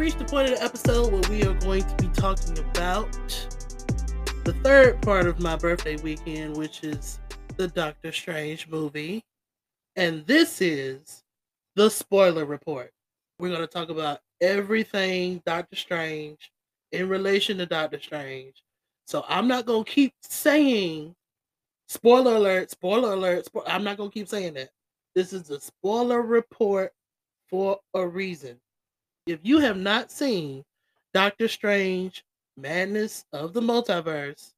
[0.07, 3.11] reached the point of the episode where we are going to be talking about
[4.45, 7.19] the third part of my birthday weekend, which is
[7.57, 9.25] the Doctor Strange movie.
[9.97, 11.25] And this is
[11.75, 12.93] the spoiler report.
[13.41, 16.53] We're going to talk about everything Doctor Strange
[16.93, 18.63] in relation to Doctor Strange.
[19.09, 21.17] So I'm not going to keep saying
[21.89, 23.49] spoiler alert, spoiler alert.
[23.53, 24.69] Spo- I'm not going to keep saying that.
[25.17, 26.93] This is the spoiler report
[27.51, 28.61] for a reason
[29.27, 30.65] if you have not seen
[31.13, 32.25] Doctor Strange
[32.57, 34.53] Madness of the Multiverse,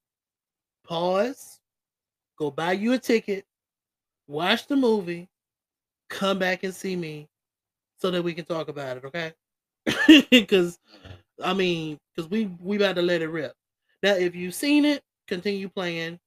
[0.87, 1.61] pause,
[2.39, 3.45] go buy you a ticket,
[4.27, 5.29] watch the movie,
[6.11, 7.29] come back and see me
[7.99, 9.33] so that we can talk about it, okay?
[10.31, 10.79] Because
[11.43, 13.55] I mean, because we we about to let it rip.
[14.03, 16.19] Now, if you've seen it, continue playing.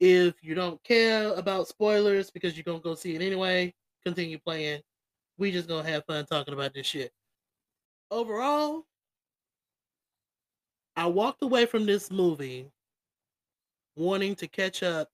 [0.00, 4.80] If you don't care about spoilers because you're gonna go see it anyway, continue playing.
[5.38, 7.12] We just gonna have fun talking about this shit
[8.14, 8.86] overall,
[10.96, 12.70] I walked away from this movie
[13.96, 15.10] wanting to catch up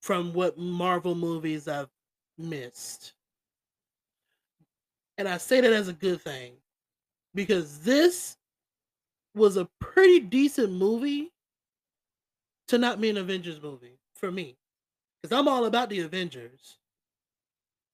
[0.00, 1.90] from what Marvel movies I've
[2.38, 3.14] missed.
[5.18, 6.52] And I say that as a good thing
[7.34, 8.36] because this
[9.34, 11.32] was a pretty decent movie
[12.68, 14.56] to not be an Avengers movie for me.
[15.20, 16.78] Because I'm all about the Avengers.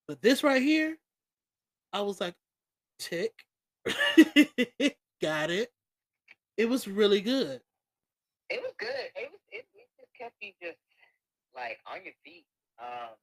[0.06, 0.98] But this right here,
[1.92, 2.34] I was like,
[3.02, 3.44] tick.
[5.22, 5.72] Got it.
[6.56, 7.60] It was really good.
[8.50, 9.10] It was good.
[9.16, 10.78] It was it, it just kept you just
[11.54, 12.46] like on your feet.
[12.80, 13.16] Um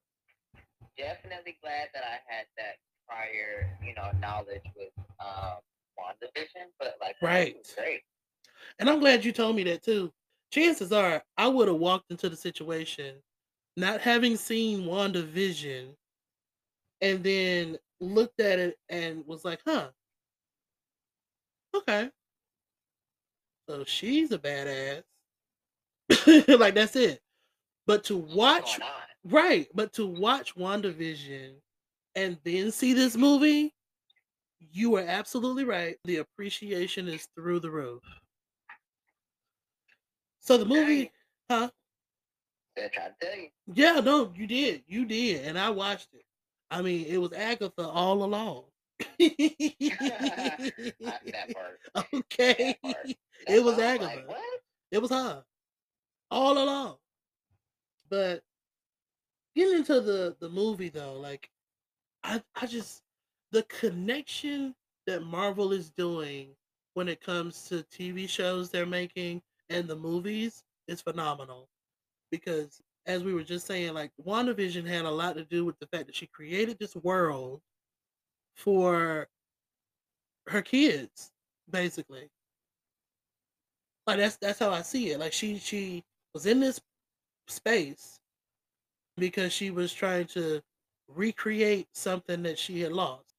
[0.97, 5.61] definitely glad that I had that prior, you know, knowledge with um
[5.99, 7.57] WandaVision, but like Right.
[7.75, 8.01] great.
[8.79, 10.11] And I'm glad you told me that too.
[10.51, 13.15] Chances are I would have walked into the situation
[13.77, 15.95] not having seen WandaVision
[17.01, 19.89] and then looked at it and was like, huh.
[21.75, 22.09] Okay.
[23.67, 25.03] So she's a badass.
[26.59, 27.21] like that's it.
[27.85, 28.79] But to watch
[29.23, 31.53] right, but to watch WandaVision
[32.15, 33.73] and then see this movie,
[34.71, 35.97] you are absolutely right.
[36.05, 38.03] The appreciation is through the roof.
[40.39, 41.11] So the movie,
[41.49, 41.69] huh?
[42.75, 43.49] They're tell you.
[43.73, 44.83] Yeah, no, you did.
[44.87, 45.45] You did.
[45.45, 46.23] And I watched it.
[46.71, 48.63] I mean, it was Agatha all along.
[49.19, 50.71] That
[51.53, 51.79] part.
[52.13, 52.77] okay.
[52.83, 53.07] That part.
[53.47, 54.05] It was I Agatha.
[54.05, 54.59] Like, what?
[54.91, 55.43] It was her.
[56.31, 56.97] All along.
[58.09, 58.43] But
[59.55, 61.49] getting into the the movie though, like
[62.23, 63.01] I I just
[63.51, 64.75] the connection
[65.07, 66.49] that Marvel is doing
[66.93, 71.69] when it comes to TV shows they're making and the movies is phenomenal.
[72.31, 75.87] Because as we were just saying, like WandaVision had a lot to do with the
[75.87, 77.61] fact that she created this world
[78.55, 79.27] for
[80.47, 81.31] her kids,
[81.69, 82.29] basically.
[84.07, 85.19] Like that's that's how I see it.
[85.19, 86.79] Like she she was in this
[87.47, 88.19] space
[89.17, 90.61] because she was trying to
[91.07, 93.33] recreate something that she had lost.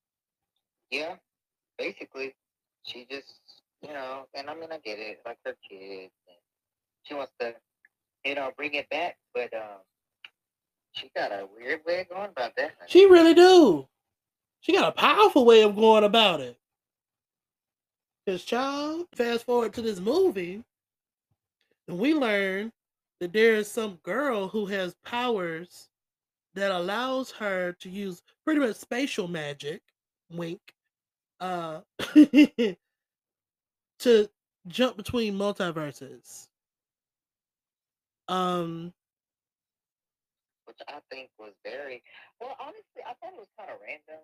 [0.91, 1.15] Yeah.
[1.79, 2.35] Basically,
[2.85, 3.35] she just,
[3.83, 6.13] you know, and I mean, I get it, like her kids,
[7.05, 7.55] she wants to,
[8.25, 9.79] you know, bring it back, but um,
[10.93, 12.73] she got a weird way of going about that.
[12.87, 13.87] She really do.
[14.61, 16.59] She got a powerful way of going about it.
[18.29, 20.63] Cause child, fast forward to this movie,
[21.89, 22.71] and we learn
[23.19, 25.89] that there is some girl who has powers
[26.55, 29.81] that allows her to use pretty much spatial magic,
[30.31, 30.61] wink,
[31.41, 31.81] uh,
[33.99, 34.29] to
[34.69, 36.50] jump between multiverses.
[38.31, 38.95] Um,
[40.67, 42.03] which I think was very
[42.41, 42.55] well.
[42.61, 44.23] Honestly, I thought it was kind of random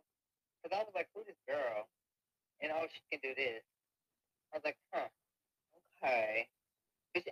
[0.62, 1.88] because I was like, "Who this girl?"
[2.62, 3.62] And oh, she can do this.
[4.52, 5.08] I was like, "Huh,
[5.98, 6.46] okay."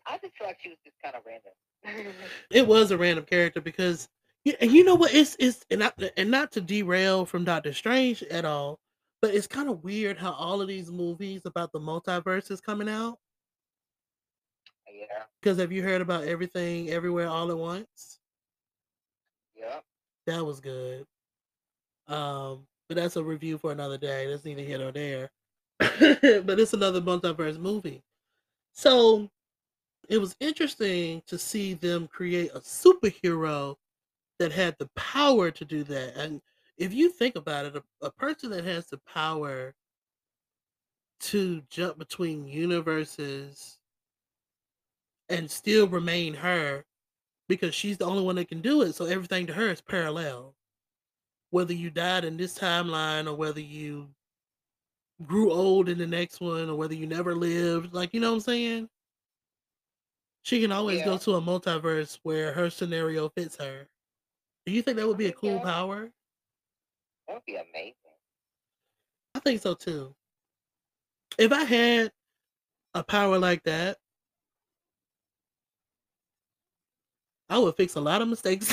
[0.06, 2.14] I just feel like she was just kind of random.
[2.50, 4.08] it was a random character because
[4.60, 8.44] and you know what it's it's and and not to derail from Doctor Strange at
[8.44, 8.78] all,
[9.22, 12.88] but it's kind of weird how all of these movies about the multiverse is coming
[12.88, 13.18] out.
[15.10, 18.20] Yeah, Because have you heard about everything everywhere all at once?
[19.56, 19.80] yeah.
[20.26, 21.06] That was good.
[22.08, 24.26] Um, but that's a review for another day.
[24.26, 25.30] That's neither here nor there.
[25.78, 28.02] but it's another multiverse movie.
[28.72, 29.30] So
[30.08, 33.76] it was interesting to see them create a superhero
[34.38, 36.16] that had the power to do that.
[36.16, 36.40] And
[36.76, 39.74] if you think about it, a, a person that has the power
[41.20, 43.78] to jump between universes
[45.28, 46.84] and still remain her
[47.48, 48.94] because she's the only one that can do it.
[48.94, 50.54] So everything to her is parallel.
[51.50, 54.08] Whether you died in this timeline or whether you
[55.24, 58.36] grew old in the next one or whether you never lived, like you know what
[58.36, 58.88] I'm saying?
[60.42, 63.88] She can always go to a multiverse where her scenario fits her.
[64.66, 65.62] Do you think that would be a cool Yeah.
[65.62, 66.12] power?
[67.28, 67.94] That would be amazing.
[69.34, 70.14] I think so too.
[71.38, 72.12] If I had
[72.94, 73.98] a power like that,
[77.50, 78.72] I would fix a lot of mistakes.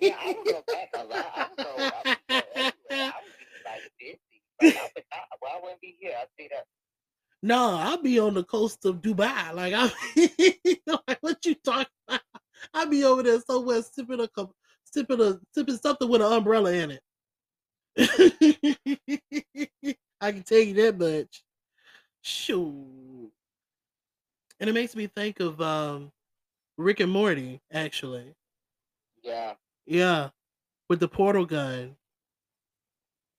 [0.00, 1.26] Yeah, I would go back a lot.
[1.34, 1.92] I would go, I would
[2.26, 2.72] go everywhere.
[2.90, 4.18] I would be like busy.
[4.60, 6.14] Like, I would not, well, I wouldn't be here.
[6.20, 6.66] I'd say that.
[7.42, 9.52] No, I'll be on the coast of Dubai.
[9.54, 9.90] Like I'm
[11.08, 12.20] like what you talking about?
[12.72, 14.52] I'll be over there somewhere sipping a cup
[14.84, 17.02] sipping a sipping something with an umbrella in it.
[20.20, 21.42] I can tell you that much.
[22.20, 23.30] Shoot.
[24.60, 26.12] And it makes me think of um
[26.82, 28.34] Rick and Morty, actually.
[29.22, 29.54] Yeah.
[29.86, 30.30] Yeah.
[30.88, 31.96] With the portal gun.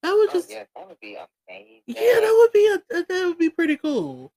[0.02, 1.18] That would Oh, just yeah, that would be
[1.50, 1.82] amazing.
[1.86, 4.34] Yeah, that would be a that would be pretty cool.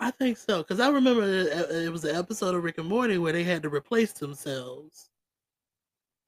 [0.00, 3.16] I think so because I remember it, it was an episode of Rick and Morty
[3.16, 5.08] where they had to replace themselves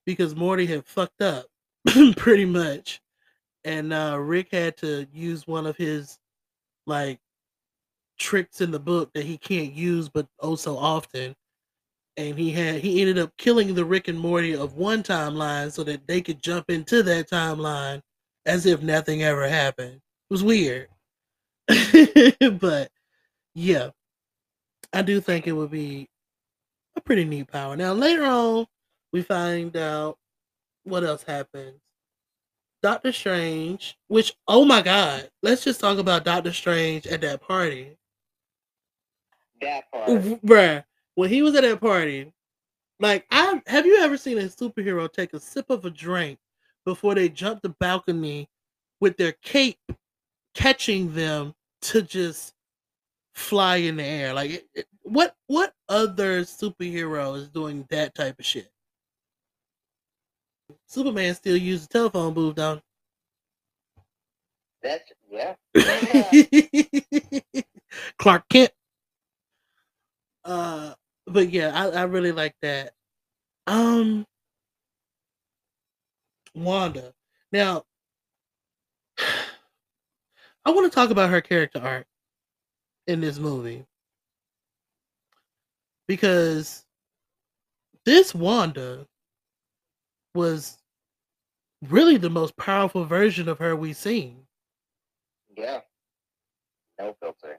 [0.06, 1.46] because Morty had fucked up,
[2.16, 3.02] pretty much,
[3.64, 6.18] and uh, Rick had to use one of his
[6.86, 7.18] like
[8.18, 11.34] tricks in the book that he can't use, but oh so often.
[12.16, 15.84] And he had he ended up killing the Rick and Morty of one timeline so
[15.84, 18.00] that they could jump into that timeline
[18.46, 19.96] as if nothing ever happened.
[19.96, 20.88] It was weird,
[22.60, 22.90] but
[23.54, 23.90] yeah,
[24.92, 26.08] I do think it would be
[26.96, 27.76] a pretty neat power.
[27.76, 28.66] Now later on,
[29.12, 30.18] we find out
[30.84, 31.80] what else happens.
[32.82, 37.96] Doctor Strange, which oh my god, let's just talk about Doctor Strange at that party.
[39.60, 40.08] That part.
[40.08, 42.32] Bruh, when he was at that party,
[43.00, 46.38] like I have you ever seen a superhero take a sip of a drink
[46.84, 48.48] before they jump the balcony
[49.00, 49.78] with their cape
[50.54, 52.54] catching them to just
[53.34, 54.34] fly in the air?
[54.34, 58.70] Like it, it, what what other superhero is doing that type of shit?
[60.86, 62.82] Superman still uses the telephone booth, don't
[64.82, 65.54] That's yeah.
[66.30, 67.64] he?
[68.18, 68.70] Clark Kent.
[70.46, 70.94] Uh,
[71.26, 72.92] but yeah, I, I really like that.
[73.66, 74.24] Um,
[76.54, 77.12] Wanda.
[77.52, 77.84] Now,
[80.64, 82.06] I want to talk about her character arc
[83.08, 83.84] in this movie
[86.06, 86.84] because
[88.04, 89.06] this Wanda
[90.34, 90.78] was
[91.88, 94.46] really the most powerful version of her we've seen.
[95.56, 95.80] Yeah.
[96.98, 97.58] No filter.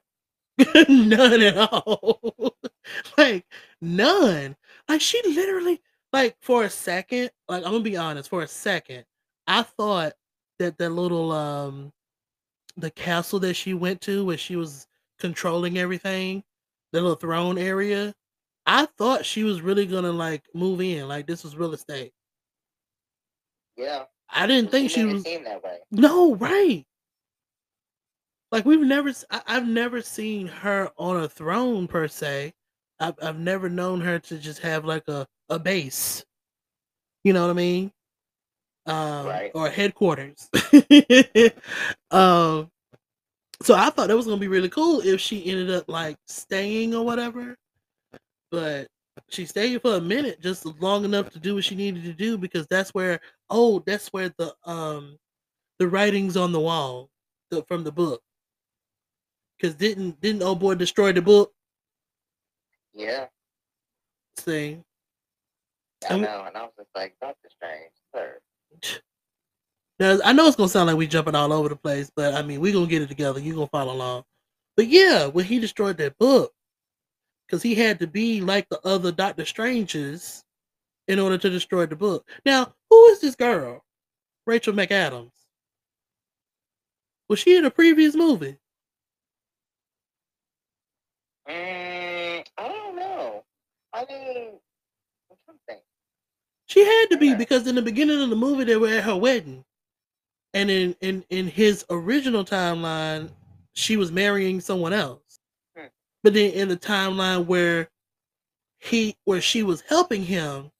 [0.90, 2.56] none at all.
[3.18, 3.46] like
[3.82, 4.56] none.
[4.90, 5.82] Like she literally
[6.14, 9.06] like for a second, like I'm gonna be honest, for a second,
[9.48, 10.14] I thought
[10.60, 11.92] that the little um
[12.78, 14.88] the castle that she went to where she was
[15.20, 16.44] controlling everything,
[16.92, 18.14] the little throne area,
[18.66, 22.14] I thought she was really gonna like move in, like this was real estate.
[23.76, 24.06] Yeah.
[24.30, 25.78] I didn't think she was seem that way.
[25.92, 26.86] no right.
[28.52, 32.54] Like we've never, I, have never seen her on a throne per se.
[33.00, 36.26] I've I've never known her to just have like a a base.
[37.24, 37.92] You know what I mean?
[38.86, 39.52] Um, Right.
[39.54, 40.50] or headquarters.
[42.12, 42.72] um,
[43.62, 46.96] so I thought that was gonna be really cool if she ended up like staying
[46.96, 47.56] or whatever.
[48.50, 48.88] But
[49.30, 52.38] she stayed for a minute, just long enough to do what she needed to do
[52.38, 55.18] because that's where oh, that's where the um
[55.80, 57.10] the writings on the wall
[57.52, 58.22] the, from the book.
[59.62, 61.52] Cause didn't didn't old boy destroy the book?
[62.94, 63.28] Yeah.
[64.38, 64.80] See,
[66.08, 66.44] I And- know.
[66.46, 68.40] And I was just like, Doctor Strange, sir.
[70.00, 72.42] now I know it's gonna sound like we jumping all over the place, but I
[72.44, 73.40] mean we gonna get it together.
[73.40, 74.24] You gonna follow along.
[74.76, 76.54] But yeah, when he destroyed that book,
[77.48, 80.44] because he had to be like the other Doctor Stranges
[81.08, 82.30] in order to destroy the book.
[82.46, 83.84] Now, who is this girl?
[84.46, 85.32] Rachel McAdams.
[87.30, 88.58] Was she in a previous movie?
[91.50, 93.44] Mm, I don't know.
[93.94, 94.60] I mean,
[95.32, 95.82] I'm trying to think.
[96.66, 99.16] She had to be because in the beginning of the movie they were at her
[99.16, 99.64] wedding,
[100.54, 103.30] and in in in his original timeline,
[103.74, 105.40] she was marrying someone else.
[105.78, 105.88] Hmm.
[106.24, 107.90] But then in the timeline where
[108.80, 110.72] he where she was helping him,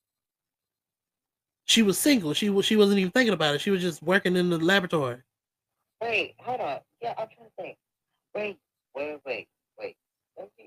[1.64, 2.34] she was single.
[2.34, 3.60] She was she wasn't even thinking about it.
[3.62, 5.22] She was just working in the laboratory.
[6.02, 6.80] Wait, hold on.
[7.02, 7.76] Yeah, I'm trying to think.
[8.34, 8.58] Wait,
[8.94, 9.24] wait, wait, wait.
[9.24, 9.57] Let me,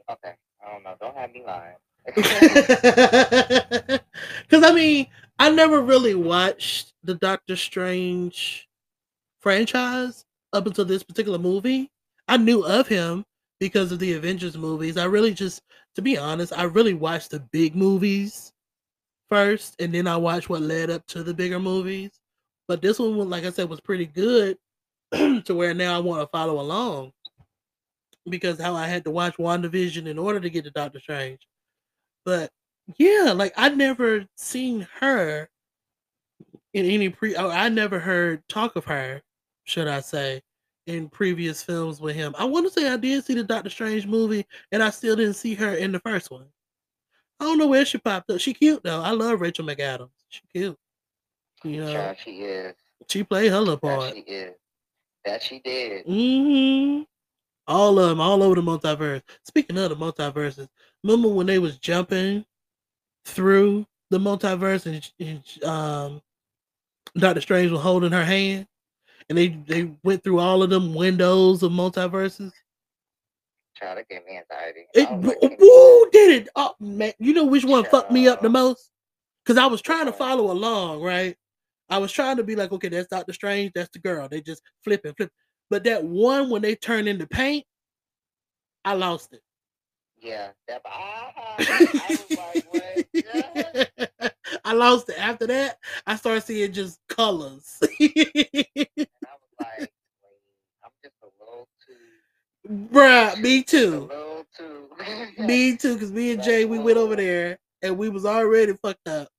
[0.10, 0.34] okay.
[0.64, 0.96] I don't know.
[1.00, 1.76] Don't have me lying.
[4.50, 5.08] Because I mean,
[5.40, 8.68] I never really watched the Doctor Strange
[9.40, 11.90] franchise up until this particular movie.
[12.28, 13.24] I knew of him
[13.60, 14.98] because of the Avengers movies.
[14.98, 15.62] I really just,
[15.96, 18.52] to be honest, I really watched the big movies
[19.30, 22.12] first, and then I watched what led up to the bigger movies.
[22.68, 24.58] But this one, like I said, was pretty good
[25.14, 27.12] to where now I want to follow along
[28.30, 31.48] because how I had to watch WandaVision in order to get to Doctor Strange.
[32.26, 32.52] But
[32.98, 35.50] yeah, like I never seen her
[36.74, 37.36] in any pre.
[37.36, 39.22] Or I never heard talk of her,
[39.64, 40.42] should I say,
[40.88, 42.36] in previous films with him.
[42.38, 45.36] I want to say I did see the Doctor Strange movie, and I still didn't
[45.36, 46.46] see her in the first one.
[47.40, 48.40] I don't know where she popped up.
[48.40, 49.02] She cute though.
[49.02, 50.10] I love Rachel McAdams.
[50.30, 50.78] She cute.
[51.64, 52.76] You know, Yeah, she is.
[53.08, 54.14] she played her little That part.
[54.14, 54.54] she is.
[55.26, 56.06] That she did.
[56.06, 57.02] hmm
[57.68, 59.22] All of them, all over the multiverse.
[59.46, 60.68] Speaking of the multiverses,
[61.04, 62.46] remember when they was jumping
[63.26, 66.22] through the multiverse and, and um,
[67.16, 68.68] Doctor Strange was holding her hand,
[69.30, 72.52] and they they went through all of them windows of multiverses.
[73.76, 74.88] Child, it gave me anxiety.
[74.94, 75.10] It,
[75.60, 76.50] woo, did it?
[76.56, 78.90] Oh man, you know which one fucked me up the most?
[79.46, 81.36] Because I was trying to follow along, right?
[81.90, 84.30] I was trying to be like, okay, that's Doctor Strange, that's the girl.
[84.30, 85.32] They just flipping, and flip.
[85.72, 87.64] But that one when they turn into paint,
[88.84, 89.42] I lost it.
[90.22, 92.20] Yeah, that, ah, I
[92.54, 94.32] was like.
[94.66, 95.18] I lost it.
[95.18, 97.80] After that, I started seeing just colors.
[98.00, 99.92] And I was like,
[100.84, 104.12] I'm just a little too, Bruh, me too.
[104.58, 104.90] too.
[105.40, 109.08] Me too, because me and Jay, we went over there and we was already fucked
[109.08, 109.30] up.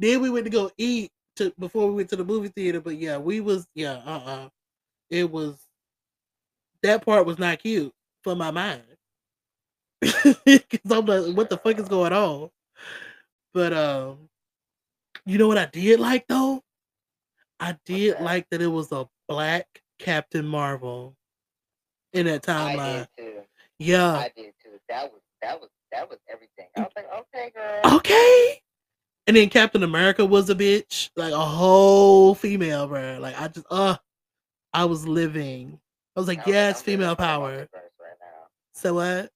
[0.00, 2.80] then we went to go eat to before we went to the movie theater.
[2.80, 4.48] But yeah, we was yeah, uh uh
[5.08, 5.58] It was
[6.82, 8.82] that part was not cute for my mind.
[10.02, 12.50] Cause I'm like, what the fuck is going on?
[13.52, 14.28] But um,
[15.26, 16.62] you know what I did like though?
[17.58, 18.22] I did that?
[18.22, 19.66] like that it was a black
[19.98, 21.14] Captain Marvel
[22.12, 23.06] in that timeline.
[23.78, 24.12] Yeah.
[24.12, 24.70] I did too.
[24.88, 26.68] That was that was that was everything.
[26.76, 27.96] I was like, okay, girl.
[27.96, 28.62] okay.
[29.26, 33.18] And then Captain America was a bitch, like a whole female, bro.
[33.20, 33.96] Like I just, uh,
[34.72, 35.78] I was living.
[36.16, 37.58] I was like, yes, I'm female power.
[37.58, 38.46] Right now.
[38.72, 39.30] So what?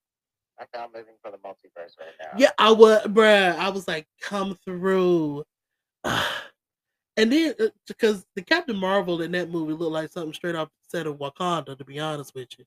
[0.59, 2.31] I'm living for the multiverse right now.
[2.37, 3.57] Yeah, I was, bruh.
[3.57, 5.45] I was like, come through.
[6.05, 10.69] and then uh, because the Captain Marvel in that movie looked like something straight off
[10.69, 12.65] the set of Wakanda, to be honest with you.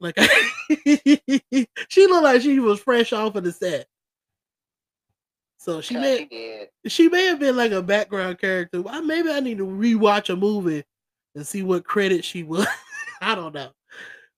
[0.00, 0.16] Like
[1.88, 3.86] she looked like she was fresh off of the set.
[5.68, 8.82] So she may she she may have been like a background character.
[8.88, 10.82] I maybe I need to rewatch a movie
[11.34, 12.66] and see what credit she was.
[13.20, 13.68] I don't know.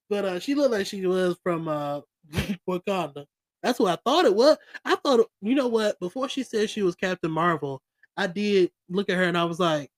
[0.09, 2.01] But uh she looked like she was from uh
[2.69, 3.27] Wakanda.
[3.63, 4.57] That's what I thought it was.
[4.85, 7.81] I thought you know what, before she said she was Captain Marvel,
[8.17, 9.89] I did look at her and I was like,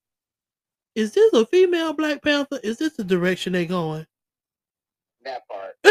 [0.95, 2.61] is this a female Black Panther?
[2.63, 4.07] Is this the direction they're going?
[5.25, 5.77] That part.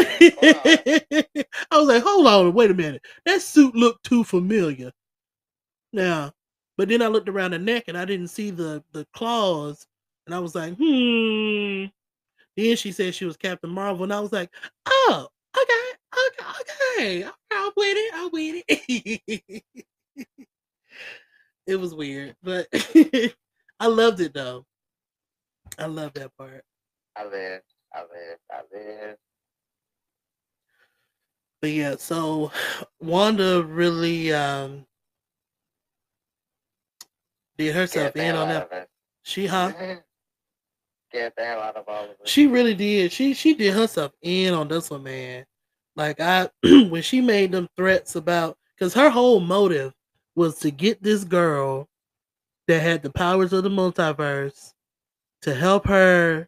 [1.72, 3.02] I was like, hold on, wait a minute.
[3.26, 4.92] That suit looked too familiar.
[5.94, 6.32] Now,
[6.78, 9.86] but then I looked around the neck and I didn't see the the claws,
[10.26, 11.86] and I was like, hmm.
[12.58, 14.54] Then she said she was Captain Marvel, and I was like,
[14.86, 15.28] oh,
[15.58, 17.30] okay, okay, okay.
[17.52, 18.14] I'm with it.
[18.14, 19.64] I'm with it.
[21.68, 22.68] it was weird, but
[23.80, 24.66] I loved it though.
[25.78, 26.64] I love that part.
[27.16, 27.62] I live.
[27.94, 28.38] I live.
[28.52, 29.18] I live.
[31.62, 32.52] But yeah, so
[33.00, 34.86] Wanda really um
[37.66, 38.88] did herself in on that.
[39.24, 39.72] She huh?
[41.14, 42.09] the hell out of all of.
[42.26, 43.12] She really did.
[43.12, 45.45] She she did herself in on this one, man.
[45.95, 49.93] Like I when she made them threats about because her whole motive
[50.36, 51.88] was to get this girl
[52.68, 54.74] that had the powers of the multiverse
[55.43, 56.47] to help her.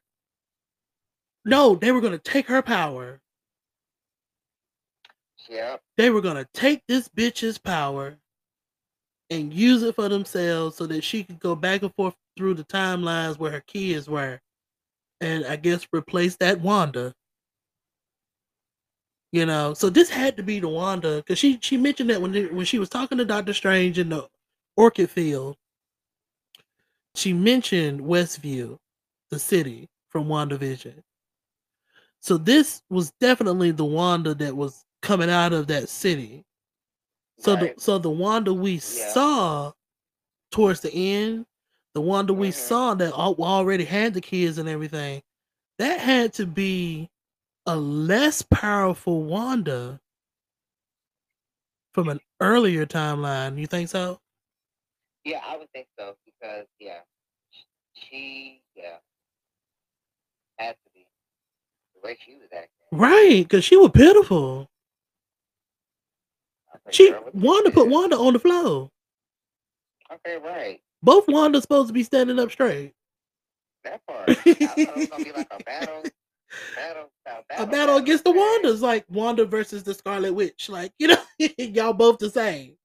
[1.45, 3.19] No, they were gonna take her power.
[5.49, 5.81] Yep.
[5.97, 8.17] They were gonna take this bitch's power
[9.33, 12.63] and use it for themselves so that she could go back and forth through the
[12.63, 14.39] timelines where her kids were.
[15.21, 17.13] And I guess replace that Wanda.
[19.31, 22.31] You know, so this had to be the Wanda because she she mentioned that when
[22.31, 24.27] they, when she was talking to Doctor Strange in the
[24.77, 25.57] Orchid Field,
[27.15, 28.77] she mentioned Westview,
[29.31, 31.01] the city from WandaVision.
[32.19, 36.45] So this was definitely the Wanda that was coming out of that city.
[37.39, 37.75] So Right.
[37.75, 39.13] the so the Wanda we Yeah.
[39.13, 39.73] saw
[40.51, 41.45] towards the end,
[41.93, 42.53] the Wanda we Mhm.
[42.53, 45.23] saw that al- already had the kids and everything,
[45.79, 47.09] that had to be
[47.67, 49.99] a less powerful Wanda
[51.93, 53.57] from an earlier timeline.
[53.57, 54.19] You think so?
[55.25, 56.99] Yeah, I would think so because yeah,
[57.95, 58.97] she yeah
[60.57, 61.05] had to be
[61.95, 62.69] the way she was acting.
[62.91, 64.69] Right, because she was pitiful.
[66.85, 68.89] I was like, She girl, Wanda put Wanda on the floor.
[70.11, 70.81] Okay, right.
[71.01, 72.93] Both Wanda's supposed to be standing up straight.
[73.83, 74.29] That part.
[74.29, 76.03] I it was gonna be like a battle,
[76.75, 78.31] battle, a battle, a battle against the.
[78.31, 80.69] Wandas, like Wanda versus the Scarlet Witch.
[80.69, 81.17] Like, you know,
[81.57, 82.77] y'all both the same.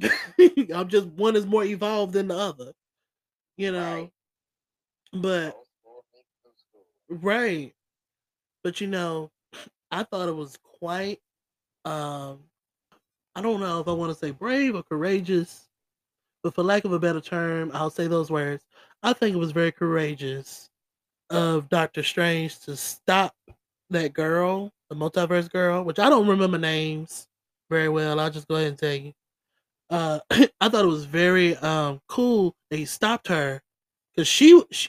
[0.74, 2.72] I'm just one is more evolved than the other.
[3.56, 4.10] You know,
[5.12, 5.22] Right.
[5.22, 7.18] but Old school meets new school.
[7.22, 7.74] right.
[8.62, 9.30] But you know,
[9.90, 11.20] I thought it was quite
[11.84, 12.40] um
[13.34, 15.68] I don't know if I want to say brave or courageous,
[16.42, 18.64] but for lack of a better term, I'll say those words.
[19.02, 20.68] I think it was very courageous
[21.30, 23.34] of Doctor Strange to stop
[23.90, 27.28] that girl, the multiverse girl, which I don't remember names
[27.70, 28.18] very well.
[28.18, 29.12] I'll just go ahead and tell you.
[29.90, 30.20] Uh,
[30.60, 33.62] I thought it was very um cool that he stopped her
[34.14, 34.88] because she, she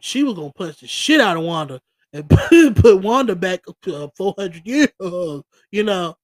[0.00, 1.80] she was gonna punch the shit out of Wanda
[2.12, 2.28] and
[2.76, 4.88] put Wanda back uh, 400 years.
[5.70, 6.16] You know,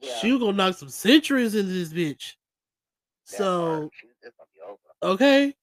[0.00, 0.16] Yeah.
[0.16, 2.34] she was gonna knock some centuries into this bitch.
[3.24, 4.60] So part, she was just gonna be
[5.14, 5.54] Okay.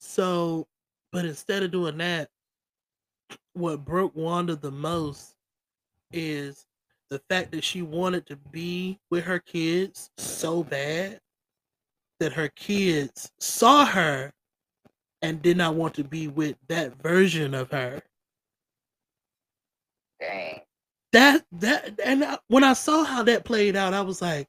[0.00, 0.66] So,
[1.12, 2.28] but instead of doing that,
[3.54, 5.34] what broke Wanda the most
[6.12, 6.66] is
[7.10, 11.20] the fact that she wanted to be with her kids so bad
[12.20, 14.32] that her kids saw her
[15.22, 18.00] and did not want to be with that version of her.
[20.20, 20.60] Dang.
[21.12, 24.48] That that and I, when I saw how that played out, I was like,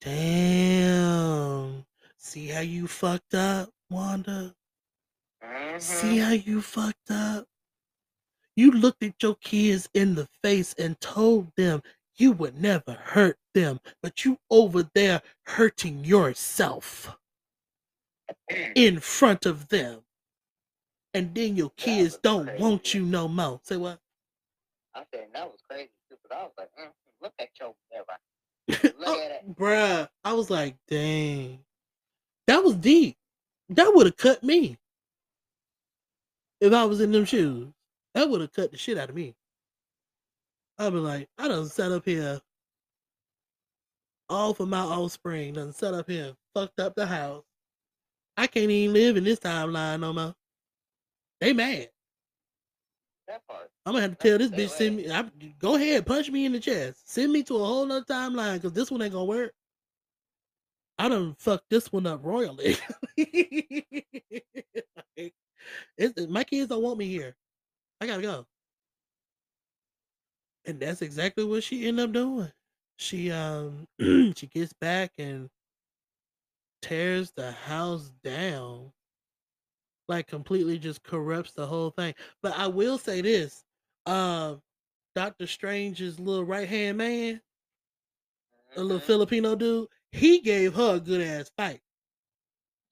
[0.00, 1.84] "Damn!
[2.18, 4.54] See how you fucked up, Wanda?
[5.44, 5.78] Mm-hmm.
[5.78, 7.46] See how you fucked up?
[8.56, 11.82] You looked at your kids in the face and told them
[12.16, 17.16] you would never hurt them, but you over there hurting yourself
[18.74, 20.00] in front of them.
[21.14, 23.60] And then your kids don't want you no more.
[23.64, 23.98] Say what?
[24.94, 26.90] I said that was crazy too, but I was like, mm,
[27.22, 28.04] look at your mirror.
[28.98, 29.56] Look Oh, at it.
[29.56, 30.08] bruh.
[30.24, 31.58] I was like, dang.
[32.46, 33.16] That was deep.
[33.70, 34.78] That would have cut me.
[36.60, 37.68] If I was in them shoes.
[38.14, 39.34] That would have cut the shit out of me.
[40.78, 42.40] I'd be like, I done sat up here
[44.28, 45.54] all for my offspring.
[45.54, 47.44] Done sat up here, fucked up the house.
[48.36, 50.34] I can't even live in this timeline no more.
[51.40, 51.90] They mad.
[53.26, 53.70] That part.
[53.86, 55.10] I'm gonna have to tell this bitch send me.
[55.10, 55.24] I,
[55.58, 57.10] go ahead, punch me in the chest.
[57.10, 59.52] Send me to a whole nother timeline because this one ain't gonna work.
[60.98, 62.76] I done fucked this one up royally.
[63.16, 65.32] it's,
[66.28, 67.34] my kids don't want me here.
[68.00, 68.46] I gotta go.
[70.66, 72.52] And that's exactly what she ended up doing.
[72.96, 75.48] She um she gets back and
[76.82, 78.92] tears the house down.
[80.08, 82.14] Like completely just corrupts the whole thing.
[82.42, 83.64] But I will say this.
[84.06, 84.60] Um
[85.14, 87.40] Doctor Strange's little right hand man,
[88.76, 88.98] a little.
[89.00, 91.80] Filipino dude, he gave her a good ass fight.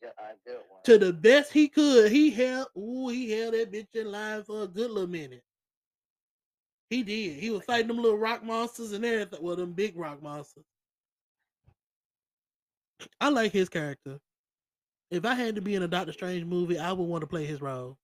[0.01, 0.81] Yeah, a good one.
[0.85, 2.13] To the best he could.
[2.13, 5.43] He held ooh, he held that bitch in line for a good little minute.
[6.91, 7.41] He did.
[7.41, 9.39] He was fighting them little rock monsters and everything.
[9.43, 10.65] Well, them big rock monsters.
[13.21, 14.21] I like his character.
[15.13, 17.45] If I had to be in a Doctor Strange movie, I would want to play
[17.45, 17.99] his role.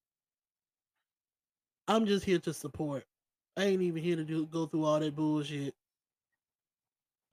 [1.88, 3.04] I'm just here to support.
[3.56, 5.74] I ain't even here to do go through all that bullshit.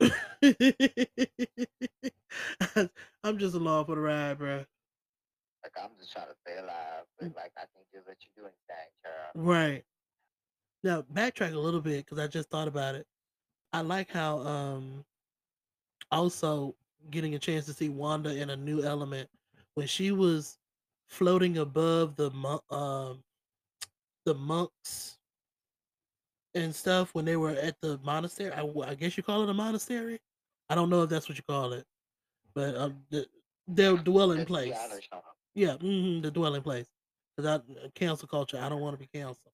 [3.22, 4.64] I'm just along for the ride, bro.
[5.62, 8.44] Like I'm just trying to stay alive, but like I can't just let you do
[8.44, 9.32] anything, child.
[9.34, 9.84] Right.
[10.82, 13.06] Now backtrack a little bit because I just thought about it.
[13.74, 15.04] I like how um
[16.10, 16.74] also
[17.10, 19.28] getting a chance to see Wanda in a new element
[19.76, 20.58] when she was
[21.08, 22.30] floating above the
[22.70, 23.22] um
[24.26, 25.18] the monks
[26.54, 28.52] and stuff when they were at the monastery.
[28.52, 30.20] I guess you call it a monastery.
[30.68, 31.84] I don't know if that's what you call it,
[32.54, 33.26] but um, the,
[33.68, 34.76] their dwelling be place.
[35.54, 36.86] Yeah, hmm the dwelling place.
[37.36, 38.58] Because I cancel culture.
[38.60, 39.52] I don't want to be canceled.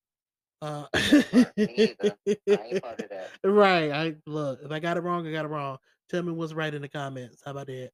[0.62, 3.30] Uh, I ain't part of that.
[3.44, 3.90] right.
[3.90, 4.60] I look.
[4.62, 5.78] If I got it wrong, I got it wrong.
[6.08, 7.42] Tell me what's right in the comments.
[7.44, 7.90] How about that?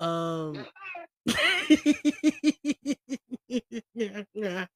[0.00, 0.66] Um.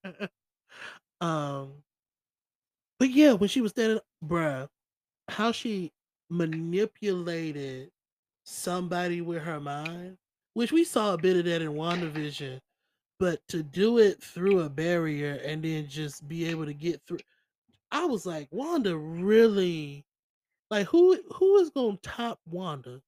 [1.20, 1.82] um.
[2.98, 4.68] But yeah, when she was standing, bruh,
[5.28, 5.92] how she
[6.30, 7.90] manipulated
[8.44, 10.16] somebody with her mind,
[10.54, 12.60] which we saw a bit of that in WandaVision,
[13.18, 17.18] but to do it through a barrier and then just be able to get through,
[17.92, 20.04] I was like, Wanda really,
[20.70, 23.00] like, who who is gonna top Wanda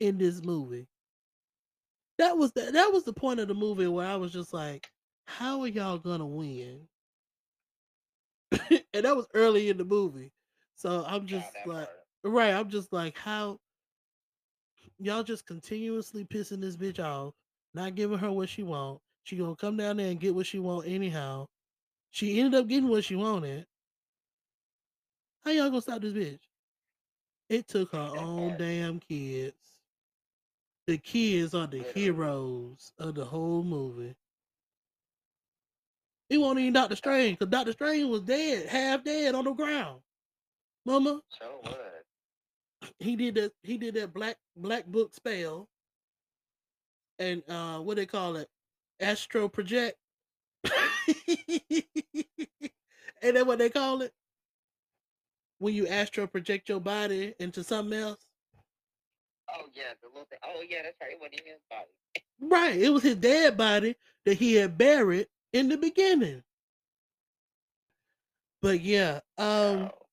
[0.00, 0.88] in this movie?
[2.18, 4.90] That was the, that was the point of the movie where I was just like,
[5.26, 6.88] how are y'all gonna win?
[8.70, 10.32] and that was early in the movie,
[10.74, 11.90] so I'm just like, part.
[12.24, 13.58] right, I'm just like, how
[14.98, 17.34] y'all just continuously pissing this bitch off,
[17.74, 19.00] not giving her what she want.
[19.24, 21.46] She gonna come down there and get what she want anyhow.
[22.10, 23.66] She ended up getting what she wanted.
[25.44, 26.40] How y'all gonna stop this bitch?
[27.48, 28.58] It took her That own part.
[28.58, 29.77] damn kids.
[30.88, 34.14] The kids are the heroes of the whole movie.
[36.30, 40.00] It wasn't even Doctor Strange, because Doctor Strange was dead, half dead on the ground.
[40.86, 42.90] Mama, So would.
[43.00, 45.68] he did that he did that black black book spell.
[47.18, 48.48] And uh what they call it?
[48.98, 49.98] Astro project.
[53.20, 54.14] And then what they call it?
[55.58, 58.27] When you astro project your body into something else
[59.54, 60.38] Oh yeah, the little thing.
[60.44, 61.12] Oh yeah, that's right.
[61.12, 61.90] It wasn't even his body.
[62.40, 66.42] right it was his dead body that he had buried in the beginning
[68.62, 70.06] but yeah um Oh,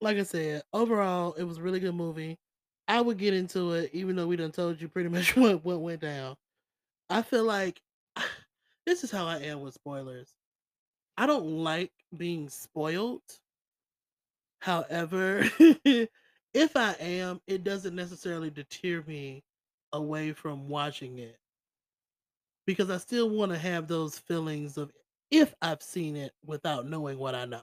[0.00, 2.38] like i said overall it was a really good movie
[2.88, 5.80] i would get into it even though we done told you pretty much what, what
[5.80, 6.36] went down
[7.10, 7.80] I feel like
[8.86, 10.34] this is how I am with spoilers.
[11.18, 13.22] I don't like being spoiled.
[14.60, 15.44] However,
[16.58, 19.44] if I am, it doesn't necessarily deter me
[19.92, 21.38] away from watching it
[22.66, 24.90] because I still want to have those feelings of
[25.30, 27.62] if I've seen it without knowing what I know.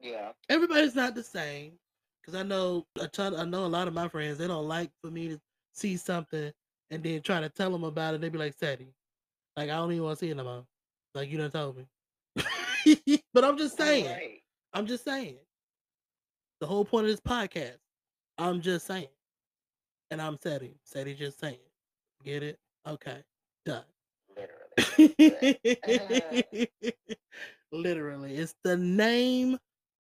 [0.00, 0.32] Yeah.
[0.48, 1.74] Everybody's not the same
[2.20, 3.36] because I know a ton.
[3.36, 5.40] I know a lot of my friends they don't like for me to
[5.72, 6.50] see something
[6.90, 8.20] and then try to tell them about it.
[8.20, 8.92] They be like, "Sadie,
[9.56, 10.64] like I don't even want to see it no more.
[11.14, 11.86] Like you done told me."
[13.32, 14.06] but I'm just saying.
[14.06, 14.42] Right.
[14.72, 15.36] I'm just saying.
[16.60, 17.78] The whole point of this podcast.
[18.38, 19.08] I'm just saying.
[20.10, 20.76] And I'm Sadie.
[20.84, 21.58] Sadie just saying.
[22.24, 22.58] Get it?
[22.86, 23.22] Okay.
[23.64, 23.84] Done.
[24.98, 26.70] Literally.
[27.72, 28.36] Literally.
[28.36, 29.58] It's the name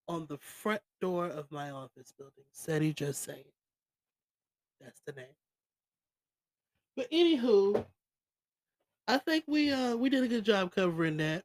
[0.07, 2.43] on the front door of my office building.
[2.51, 3.45] Sadie just saying.
[4.81, 5.25] That's the name.
[6.95, 7.86] But anywho,
[9.07, 11.43] I think we uh we did a good job covering that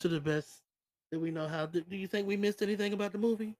[0.00, 0.60] to the best
[1.10, 1.66] that we know how.
[1.66, 3.56] Do you think we missed anything about the movie?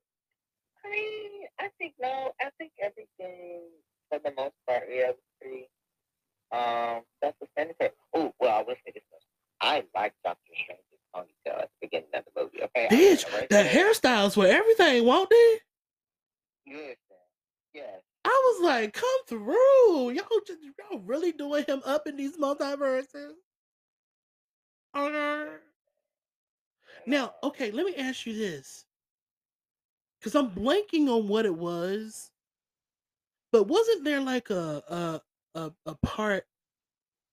[1.65, 2.33] I think no.
[2.41, 3.63] I think everything
[4.11, 5.69] for the most part, yeah, was pretty
[6.53, 7.91] um self-explanatory.
[8.15, 9.23] Oh, well, I will say this much.
[9.61, 10.85] I like Doctor Strange's
[11.17, 12.63] ponytail at the beginning of the movie.
[12.65, 13.67] Okay, Bitch, gonna the that.
[13.73, 15.59] hairstyles were everything, won't they?
[16.67, 16.97] Listen,
[17.73, 20.11] yes, I was like, come through.
[20.11, 20.61] Y'all just
[20.91, 23.33] y'all really doing him up in these multiverses.
[24.97, 25.47] Okay.
[27.07, 28.85] Now, okay, let me ask you this.
[30.25, 32.33] Cause I'm blanking on what it was.
[33.53, 35.23] But wasn't there like a
[35.55, 36.47] a a, a part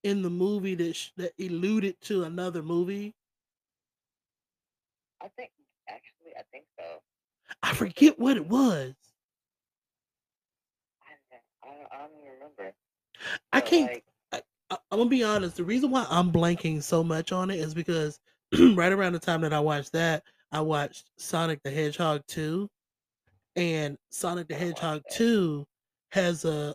[0.04, 3.14] in the movie that sh- that alluded to another movie?
[5.22, 5.52] I think
[5.88, 7.00] actually, I think so.
[7.62, 8.94] I forget what it was.
[11.62, 12.74] I don't, I don't even remember.
[13.52, 15.56] I can't Like, I, I, I'm gonna be honest.
[15.56, 18.20] The reason why I'm blanking so much on it is because
[18.74, 22.68] right around the time that I watched that, I watched Sonic the Hedgehog 2,
[23.56, 25.16] and Sonic the Hedgehog that.
[25.16, 25.66] 2
[26.10, 26.74] has a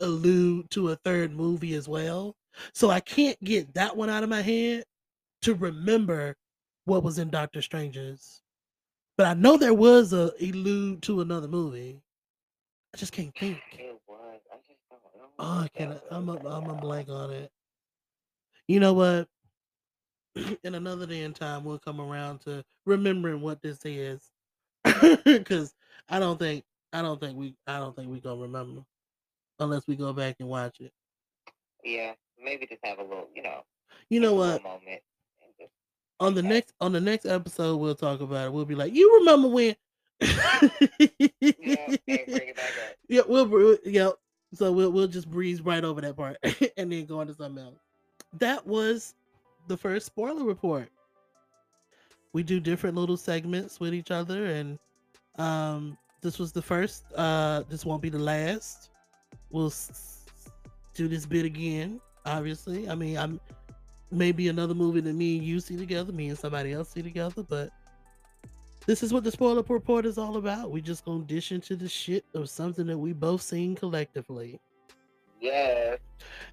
[0.00, 2.36] allude to a third movie as well.
[2.74, 4.84] So I can't get that one out of my head
[5.42, 6.36] to remember
[6.84, 8.42] what was in Doctor Strange's.
[9.16, 12.00] But I know there was a allude to another movie.
[12.94, 13.60] I just can't think.
[13.78, 14.40] it was.
[14.52, 15.28] I just don't know.
[15.38, 16.00] Oh, I can't.
[16.10, 17.50] I'm a, I'm a blank on it.
[18.68, 19.28] You know what?
[20.64, 24.30] In another day and time, we'll come around to remembering what this is,
[25.24, 25.74] because
[26.12, 28.82] I don't think I don't think we I don't think we gonna remember
[29.58, 30.92] unless we go back and watch it.
[31.82, 33.62] Yeah, maybe just have a little, you know,
[34.10, 34.62] You know what?
[34.62, 35.00] moment.
[35.42, 35.72] And just,
[36.20, 38.52] On the next on the next episode, we'll talk about it.
[38.52, 39.74] We'll be like, you remember when?
[40.20, 40.68] yeah,
[41.48, 42.96] bring it back up.
[43.08, 44.10] yeah, we'll yeah.
[44.54, 46.36] So we'll we'll just breeze right over that part
[46.76, 47.78] and then go on to something else.
[48.38, 49.14] That was
[49.66, 50.90] the first spoiler report.
[52.34, 54.78] We do different little segments with each other, and
[55.38, 57.04] um, this was the first.
[57.14, 58.90] Uh, this won't be the last.
[59.50, 60.24] We'll s-
[60.94, 62.00] do this bit again.
[62.24, 63.40] Obviously, I mean, I'm
[64.10, 67.42] maybe another movie that me and you see together, me and somebody else see together,
[67.42, 67.70] but
[68.86, 70.70] this is what the spoiler report is all about.
[70.70, 74.60] We just gonna dish into the shit of something that we both seen collectively.
[75.40, 75.96] Yeah.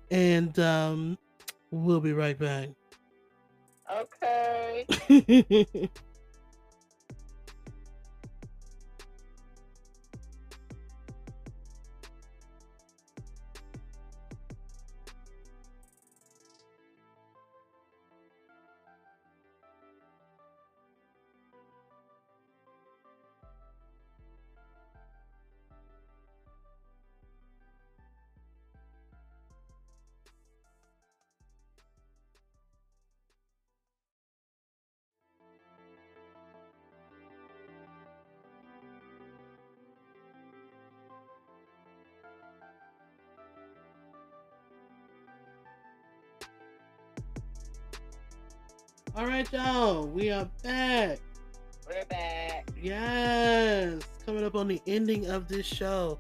[0.09, 1.17] And um
[1.72, 2.70] we'll be right back.
[3.91, 4.86] Okay.
[49.16, 50.07] all right, y'all.
[50.07, 51.20] We are back.
[51.88, 52.70] We're back.
[52.80, 56.20] Yes, coming up on the ending of this show.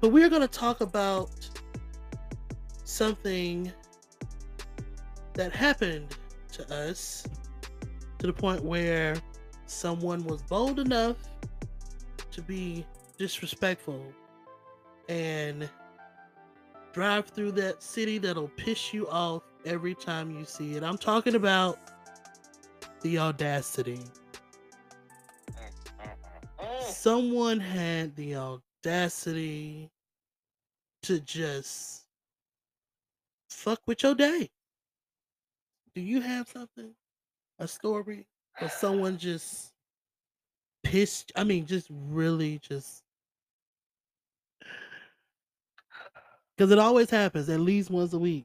[0.00, 1.30] But we're going to talk about
[2.84, 3.72] something
[5.34, 6.16] that happened
[6.52, 7.26] to us
[8.18, 9.16] to the point where
[9.66, 11.16] someone was bold enough
[12.30, 12.86] to be
[13.18, 14.12] disrespectful
[15.08, 15.68] and
[16.92, 20.82] drive through that city that'll piss you off every time you see it.
[20.82, 21.78] I'm talking about
[23.00, 24.00] the audacity.
[26.58, 26.82] Mm.
[26.82, 29.90] someone had the audacity
[31.02, 32.04] to just
[33.48, 34.50] fuck with your day.
[35.94, 36.90] Do you have something?
[37.60, 38.26] A story?
[38.60, 39.72] Or someone just
[40.82, 43.02] pissed I mean just really just
[46.56, 48.44] because it always happens at least once a week.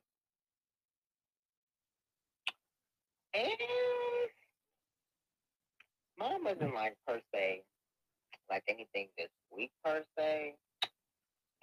[6.43, 7.63] Wasn't like per se
[8.49, 10.55] like anything this week per se.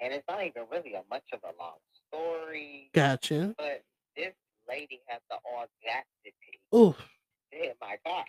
[0.02, 1.76] And it's not even really a much of a long
[2.08, 2.90] story.
[2.94, 3.54] Gotcha.
[3.58, 3.82] But
[4.16, 4.32] this
[4.68, 6.92] lady had the audacity Oh
[7.52, 8.24] to hit my car.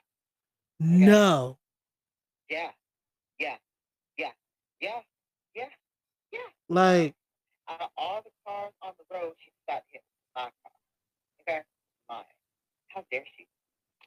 [0.79, 1.57] no.
[2.49, 2.71] Yeah.
[3.39, 3.55] Yeah.
[4.17, 4.31] Yeah.
[4.81, 4.99] Yeah.
[5.55, 5.63] Yeah.
[6.31, 6.39] Yeah.
[6.69, 7.15] Like
[7.69, 10.03] Out of all the cars on the road, she got hit
[10.35, 10.77] my car.
[11.41, 11.61] Okay?
[12.09, 12.23] Mine.
[12.89, 13.47] How dare she?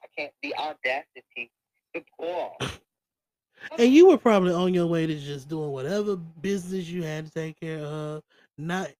[0.03, 1.51] I can't the audacity
[3.79, 7.33] and you were probably on your way to just doing whatever business you had to
[7.33, 8.23] take care of,
[8.59, 8.91] not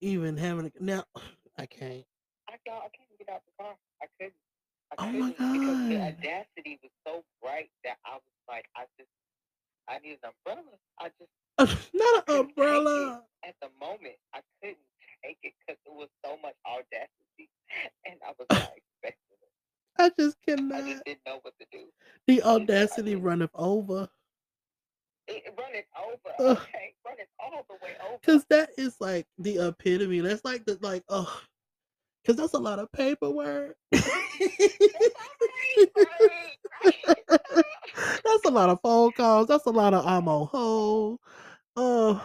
[0.00, 1.04] even having a now
[1.58, 2.04] I can't.
[2.48, 3.74] I got I couldn't get out the car.
[4.02, 4.38] I couldn't.
[4.92, 8.86] I Oh my couldn't because the audacity was so bright that I was like, I
[8.98, 9.10] just
[9.88, 10.76] I need an umbrella.
[10.98, 11.32] I just
[11.94, 13.24] not an umbrella.
[13.44, 14.78] at the moment I couldn't
[15.24, 17.48] take it because it was so much audacity,
[18.08, 19.33] and I was not expecting.
[19.98, 20.86] I just I cannot.
[20.86, 21.84] just didn't know what to do.
[22.26, 24.08] The audacity runneth over.
[25.26, 26.58] It, run it over, Ugh.
[26.58, 26.94] okay?
[27.06, 28.18] Run it all the way over.
[28.24, 30.20] Cause that is like the epitome.
[30.20, 31.40] That's like the like oh,
[32.26, 33.76] cause that's a lot of paperwork.
[38.24, 39.46] That's a lot of phone calls.
[39.48, 41.20] That's a lot of I'm on hold.
[41.76, 42.24] Oh,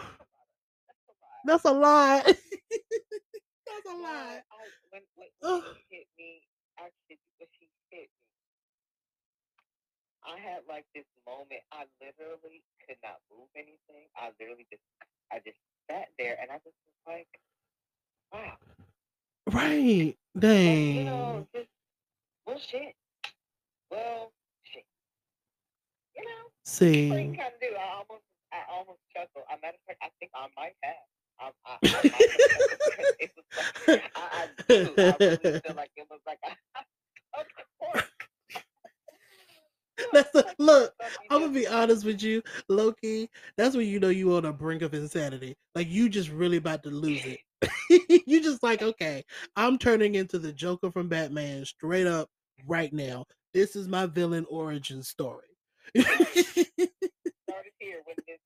[1.44, 2.24] that's a lot.
[2.24, 2.38] that's
[3.88, 4.42] a lot.
[4.50, 5.62] I, when, when Ugh.
[5.74, 6.42] she hit me,
[7.38, 8.08] when she hit me,
[10.30, 11.62] I had like this moment.
[11.74, 14.06] I literally could not move anything.
[14.14, 14.82] I literally just,
[15.32, 15.58] I just
[15.90, 17.30] sat there, and I just was like,
[18.30, 18.54] wow.
[19.50, 20.14] Right.
[20.38, 20.94] Dang.
[20.94, 21.66] you know, just,
[22.46, 22.94] well, shit.
[23.90, 24.30] Well,
[24.62, 24.84] shit.
[26.14, 27.10] You know, that's what you See.
[27.10, 27.74] kind of do.
[27.74, 29.44] I almost, I almost chuckled.
[29.50, 31.10] As a matter of fact, I think I might have.
[31.40, 33.44] I, I, I might have it was
[33.88, 34.94] like, I, I do.
[34.96, 36.38] I really feel like it was like,
[37.34, 37.46] of
[37.80, 38.04] course.
[40.12, 40.94] That's a, look.
[41.30, 43.28] I'm gonna be honest with you, lowkey.
[43.56, 45.56] That's when you know you on the brink of insanity.
[45.74, 47.40] Like you just really about to lose it.
[48.26, 49.24] you just like, okay,
[49.56, 52.28] I'm turning into the Joker from Batman straight up
[52.66, 53.26] right now.
[53.52, 55.46] This is my villain origin story.
[55.96, 58.38] started here when this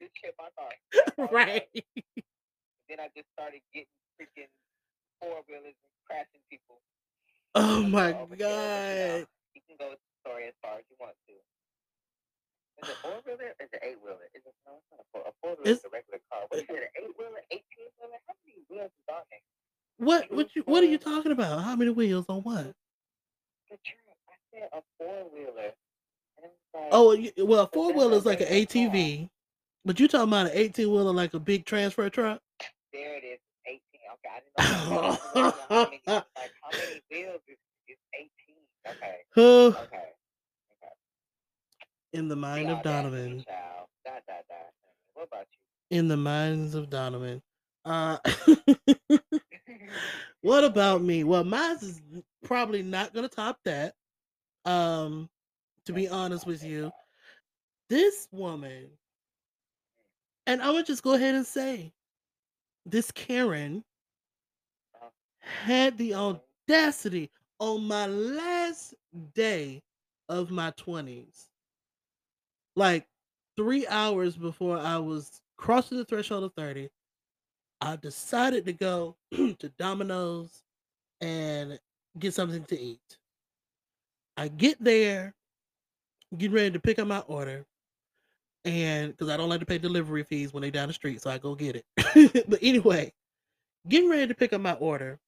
[0.00, 1.28] this hit my car.
[1.32, 1.68] right.
[2.88, 3.86] Then I just started getting
[4.20, 4.50] freaking
[5.20, 6.80] four wheelers and crashing people.
[7.54, 9.26] Oh my gonna overkill it, but, you know, god.
[9.54, 11.34] You can go story as far as you want to.
[12.80, 13.52] Is it four wheeler?
[13.60, 14.28] Is it eight wheeler?
[14.32, 14.80] Is it no?
[14.80, 15.22] It's not a four.
[15.28, 16.44] A four wheeler is a regular car.
[16.48, 16.76] What is it?
[16.76, 17.42] An eight wheeler?
[17.50, 18.20] Eighteen wheeler?
[18.26, 19.44] How many wheels is on there?
[20.00, 21.62] What what you what are you talking about?
[21.62, 22.72] How many wheels on what?
[23.68, 24.16] The truck.
[24.30, 25.72] I said a four wheeler.
[26.40, 28.48] And it was like, Oh you- well, four that's wheel is like an.
[28.48, 29.28] ATV,
[29.84, 32.40] but you talking about an eighteen wheeler like a big transfer truck?
[32.92, 33.40] there it is.
[33.66, 34.08] Eighteen.
[34.16, 35.12] Okay, I didn't know.
[35.12, 35.20] that.
[35.36, 36.00] I didn't know how many.
[36.06, 37.58] Like, how many wheels is?
[38.90, 39.16] Okay.
[39.34, 39.66] Huh.
[39.66, 39.76] Okay.
[39.76, 40.92] Okay.
[42.12, 43.44] In the mind of Donovan.
[43.46, 44.54] Da, da, da.
[45.14, 45.46] What about
[45.90, 45.98] you?
[45.98, 47.42] In the minds of Donovan.
[47.84, 48.18] Uh
[50.42, 51.24] what about me?
[51.24, 52.02] Well, mine is
[52.44, 53.94] probably not gonna top that.
[54.64, 55.28] Um,
[55.86, 56.90] to be honest with you,
[57.88, 58.88] this woman,
[60.46, 61.92] and I'm gonna just go ahead and say,
[62.86, 63.84] this Karen
[65.42, 67.30] had the audacity
[67.60, 68.94] on my last
[69.34, 69.82] day
[70.28, 71.46] of my 20s,
[72.74, 73.06] like
[73.56, 76.88] three hours before I was crossing the threshold of 30,
[77.82, 80.62] I decided to go to Domino's
[81.20, 81.78] and
[82.18, 83.18] get something to eat.
[84.36, 85.34] I get there,
[86.36, 87.66] getting ready to pick up my order,
[88.64, 91.30] and because I don't like to pay delivery fees when they down the street, so
[91.30, 92.44] I go get it.
[92.48, 93.12] but anyway,
[93.88, 95.18] getting ready to pick up my order,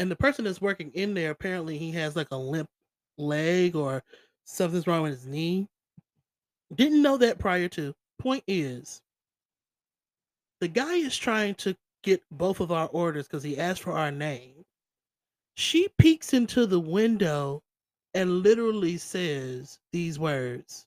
[0.00, 2.70] and the person that's working in there apparently he has like a limp
[3.18, 4.02] leg or
[4.44, 5.68] something's wrong with his knee.
[6.74, 7.94] Didn't know that prior to.
[8.18, 9.02] Point is,
[10.60, 14.10] the guy is trying to get both of our orders because he asked for our
[14.10, 14.64] name.
[15.54, 17.62] She peeks into the window
[18.14, 20.86] and literally says these words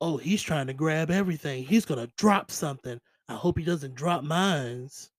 [0.00, 1.64] Oh, he's trying to grab everything.
[1.64, 3.00] He's going to drop something.
[3.28, 5.10] I hope he doesn't drop mines.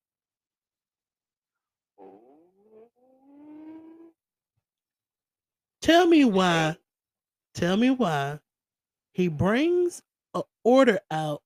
[5.86, 6.76] Tell me why.
[7.54, 8.40] Tell me why
[9.12, 10.02] he brings
[10.34, 11.42] a order out.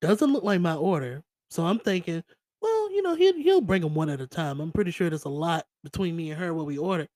[0.00, 1.22] Doesn't look like my order.
[1.50, 2.24] So I'm thinking,
[2.62, 4.58] well, you know, he'll he'll bring them one at a time.
[4.58, 7.10] I'm pretty sure there's a lot between me and her what we ordered.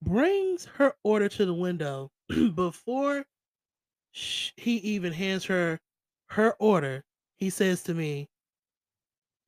[0.00, 2.12] Brings her order to the window
[2.54, 3.24] before
[4.12, 5.80] sh- he even hands her
[6.28, 7.02] her order.
[7.38, 8.28] He says to me,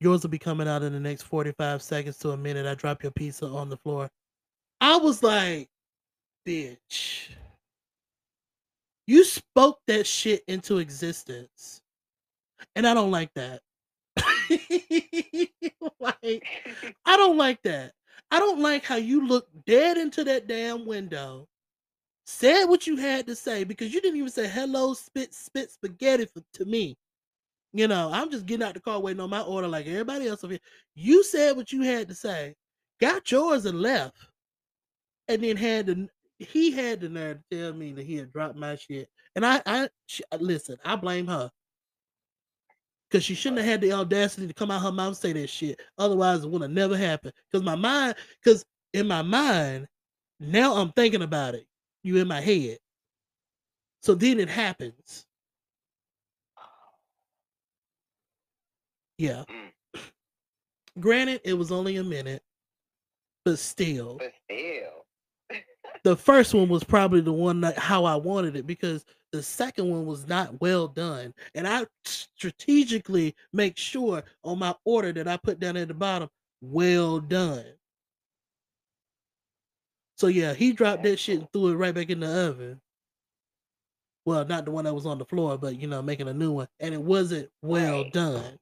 [0.01, 2.65] "Yours will be coming out in the next 45 seconds to a minute.
[2.65, 4.09] I drop your pizza on the floor."
[4.81, 5.69] I was like,
[6.47, 7.29] "Bitch."
[9.09, 11.81] You spoke that shit into existence.
[12.75, 13.61] And I don't like that.
[15.99, 16.45] like,
[17.05, 17.93] I don't like that.
[18.29, 21.47] I don't like how you looked dead into that damn window,
[22.27, 26.25] said what you had to say because you didn't even say hello, spit, spit spaghetti
[26.25, 26.95] for, to me.
[27.73, 30.43] You know, I'm just getting out the car waiting on my order like everybody else
[30.43, 30.61] over here.
[30.93, 32.53] You said what you had to say,
[33.01, 34.17] got yours and left,
[35.29, 36.09] and then had the
[36.39, 39.09] he had the nerve to tell me that he had dropped my shit.
[39.35, 41.51] And I, I she, listen, I blame her
[43.09, 45.49] because she shouldn't have had the audacity to come out her mouth and say that
[45.49, 45.79] shit.
[45.97, 47.33] Otherwise, it would have never happened.
[47.51, 49.87] Because my mind, because in my mind,
[50.39, 51.65] now I'm thinking about it.
[52.03, 52.77] You in my head.
[54.01, 55.25] So then it happens.
[59.17, 59.43] Yeah.
[59.49, 60.01] Mm.
[60.99, 62.41] Granted, it was only a minute,
[63.43, 64.17] but still.
[64.17, 64.98] But still.
[66.03, 69.89] The first one was probably the one that how I wanted it because the second
[69.89, 71.33] one was not well done.
[71.55, 76.29] And I strategically make sure on my order that I put down at the bottom,
[76.61, 77.65] well done.
[80.17, 82.81] So yeah, he dropped that shit and threw it right back in the oven.
[84.25, 86.51] Well, not the one that was on the floor, but you know, making a new
[86.51, 86.67] one.
[86.79, 88.13] And it wasn't well Right.
[88.13, 88.59] done.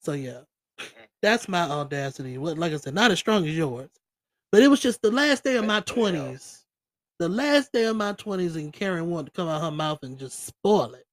[0.00, 0.40] So yeah.
[0.78, 0.86] Mm.
[1.22, 2.38] That's my audacity.
[2.38, 3.88] What like I said, not as strong as yours.
[4.50, 6.64] But it was just the last day of my twenties.
[7.18, 10.18] The last day of my twenties, and Karen wanted to come out her mouth and
[10.18, 11.04] just spoil it.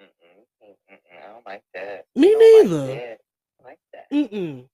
[0.00, 2.06] Mm-mm, mm-mm, I don't like that.
[2.16, 2.86] Me neither.
[2.86, 3.20] Like that.
[3.64, 4.10] Like that.
[4.10, 4.68] Mm-mm.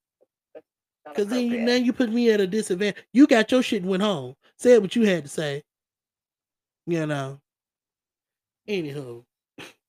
[1.15, 3.05] Cause then you now you put me at a disadvantage.
[3.13, 4.37] You got your shit and went home.
[4.59, 5.63] Said what you had to say.
[6.87, 7.41] You know.
[8.69, 9.25] Anywho,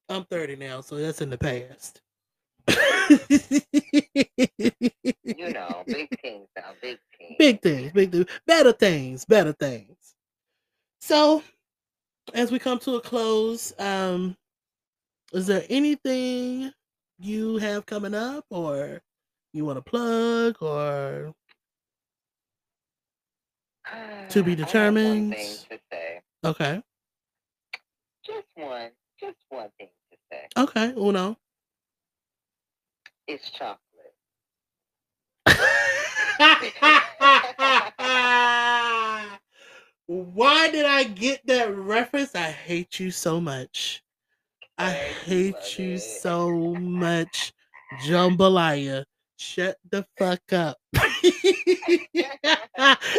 [0.10, 2.02] I'm 30 now, so that's in the past.
[5.38, 7.36] You know, big things now, big things.
[7.38, 10.16] big things, big things, better things, better things.
[11.00, 11.44] So,
[12.34, 14.36] as we come to a close, um,
[15.34, 16.72] is there anything
[17.20, 19.02] you have coming up, or
[19.54, 21.34] you want to plug, or
[24.30, 25.36] to be one determined?
[25.36, 26.22] thing to say.
[26.44, 26.82] okay,
[28.26, 28.92] Just one.
[29.20, 30.48] Just one thing to say.
[30.58, 31.38] okay, Uno.
[33.32, 33.80] It's chocolate.
[40.06, 42.36] Why did I get that reference?
[42.36, 44.04] I hate you so much.
[44.78, 47.54] I hate you so much,
[48.06, 49.06] Jambalaya.
[49.42, 50.78] Shut the fuck up.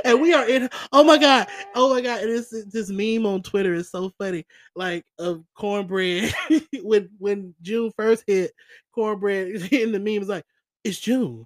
[0.04, 0.70] and we are in.
[0.92, 1.48] Oh my god.
[1.74, 2.22] Oh my god.
[2.22, 4.46] It is this meme on Twitter is so funny.
[4.76, 6.32] Like of cornbread
[6.82, 8.52] when when June first hit,
[8.94, 10.44] cornbread in the meme is like,
[10.84, 11.44] it's June.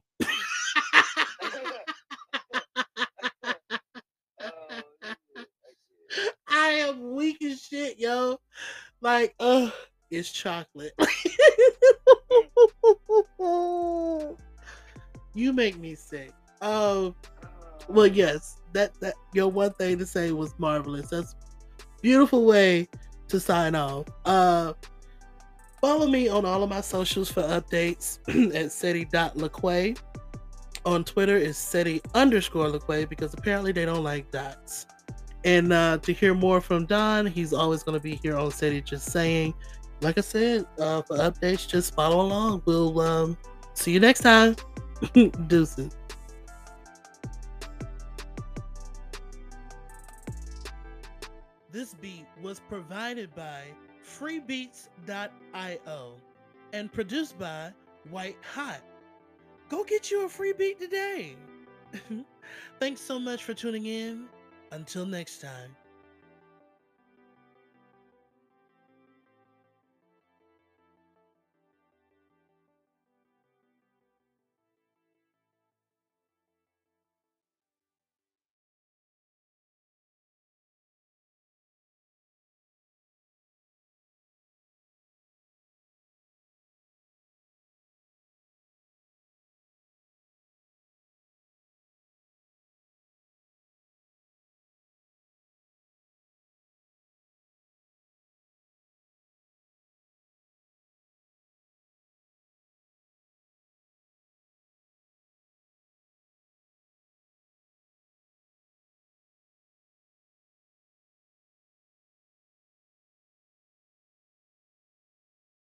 [6.48, 8.38] I am weak as shit, yo.
[9.00, 9.70] Like, uh,
[10.10, 10.92] it's chocolate.
[15.56, 16.32] Make me sick.
[16.60, 17.14] Um,
[17.88, 21.08] well, yes, that that your one thing to say was marvelous.
[21.08, 21.34] That's
[22.02, 22.88] beautiful way
[23.28, 24.04] to sign off.
[24.26, 24.74] Uh,
[25.80, 28.18] follow me on all of my socials for updates
[28.54, 29.98] at seti.laquay.
[30.84, 34.84] On Twitter is seti underscore laquay because apparently they don't like dots.
[35.46, 38.82] And uh, to hear more from Don, he's always going to be here on Sadie
[38.82, 39.54] Just Saying.
[40.02, 42.62] Like I said, uh, for updates, just follow along.
[42.66, 43.38] We'll um,
[43.72, 44.56] see you next time.
[45.46, 45.96] Deuces.
[51.70, 53.64] This beat was provided by
[54.02, 56.12] freebeats.io
[56.72, 57.72] and produced by
[58.08, 58.80] White Hot.
[59.68, 61.36] Go get you a free beat today.
[62.80, 64.26] Thanks so much for tuning in.
[64.72, 65.76] Until next time.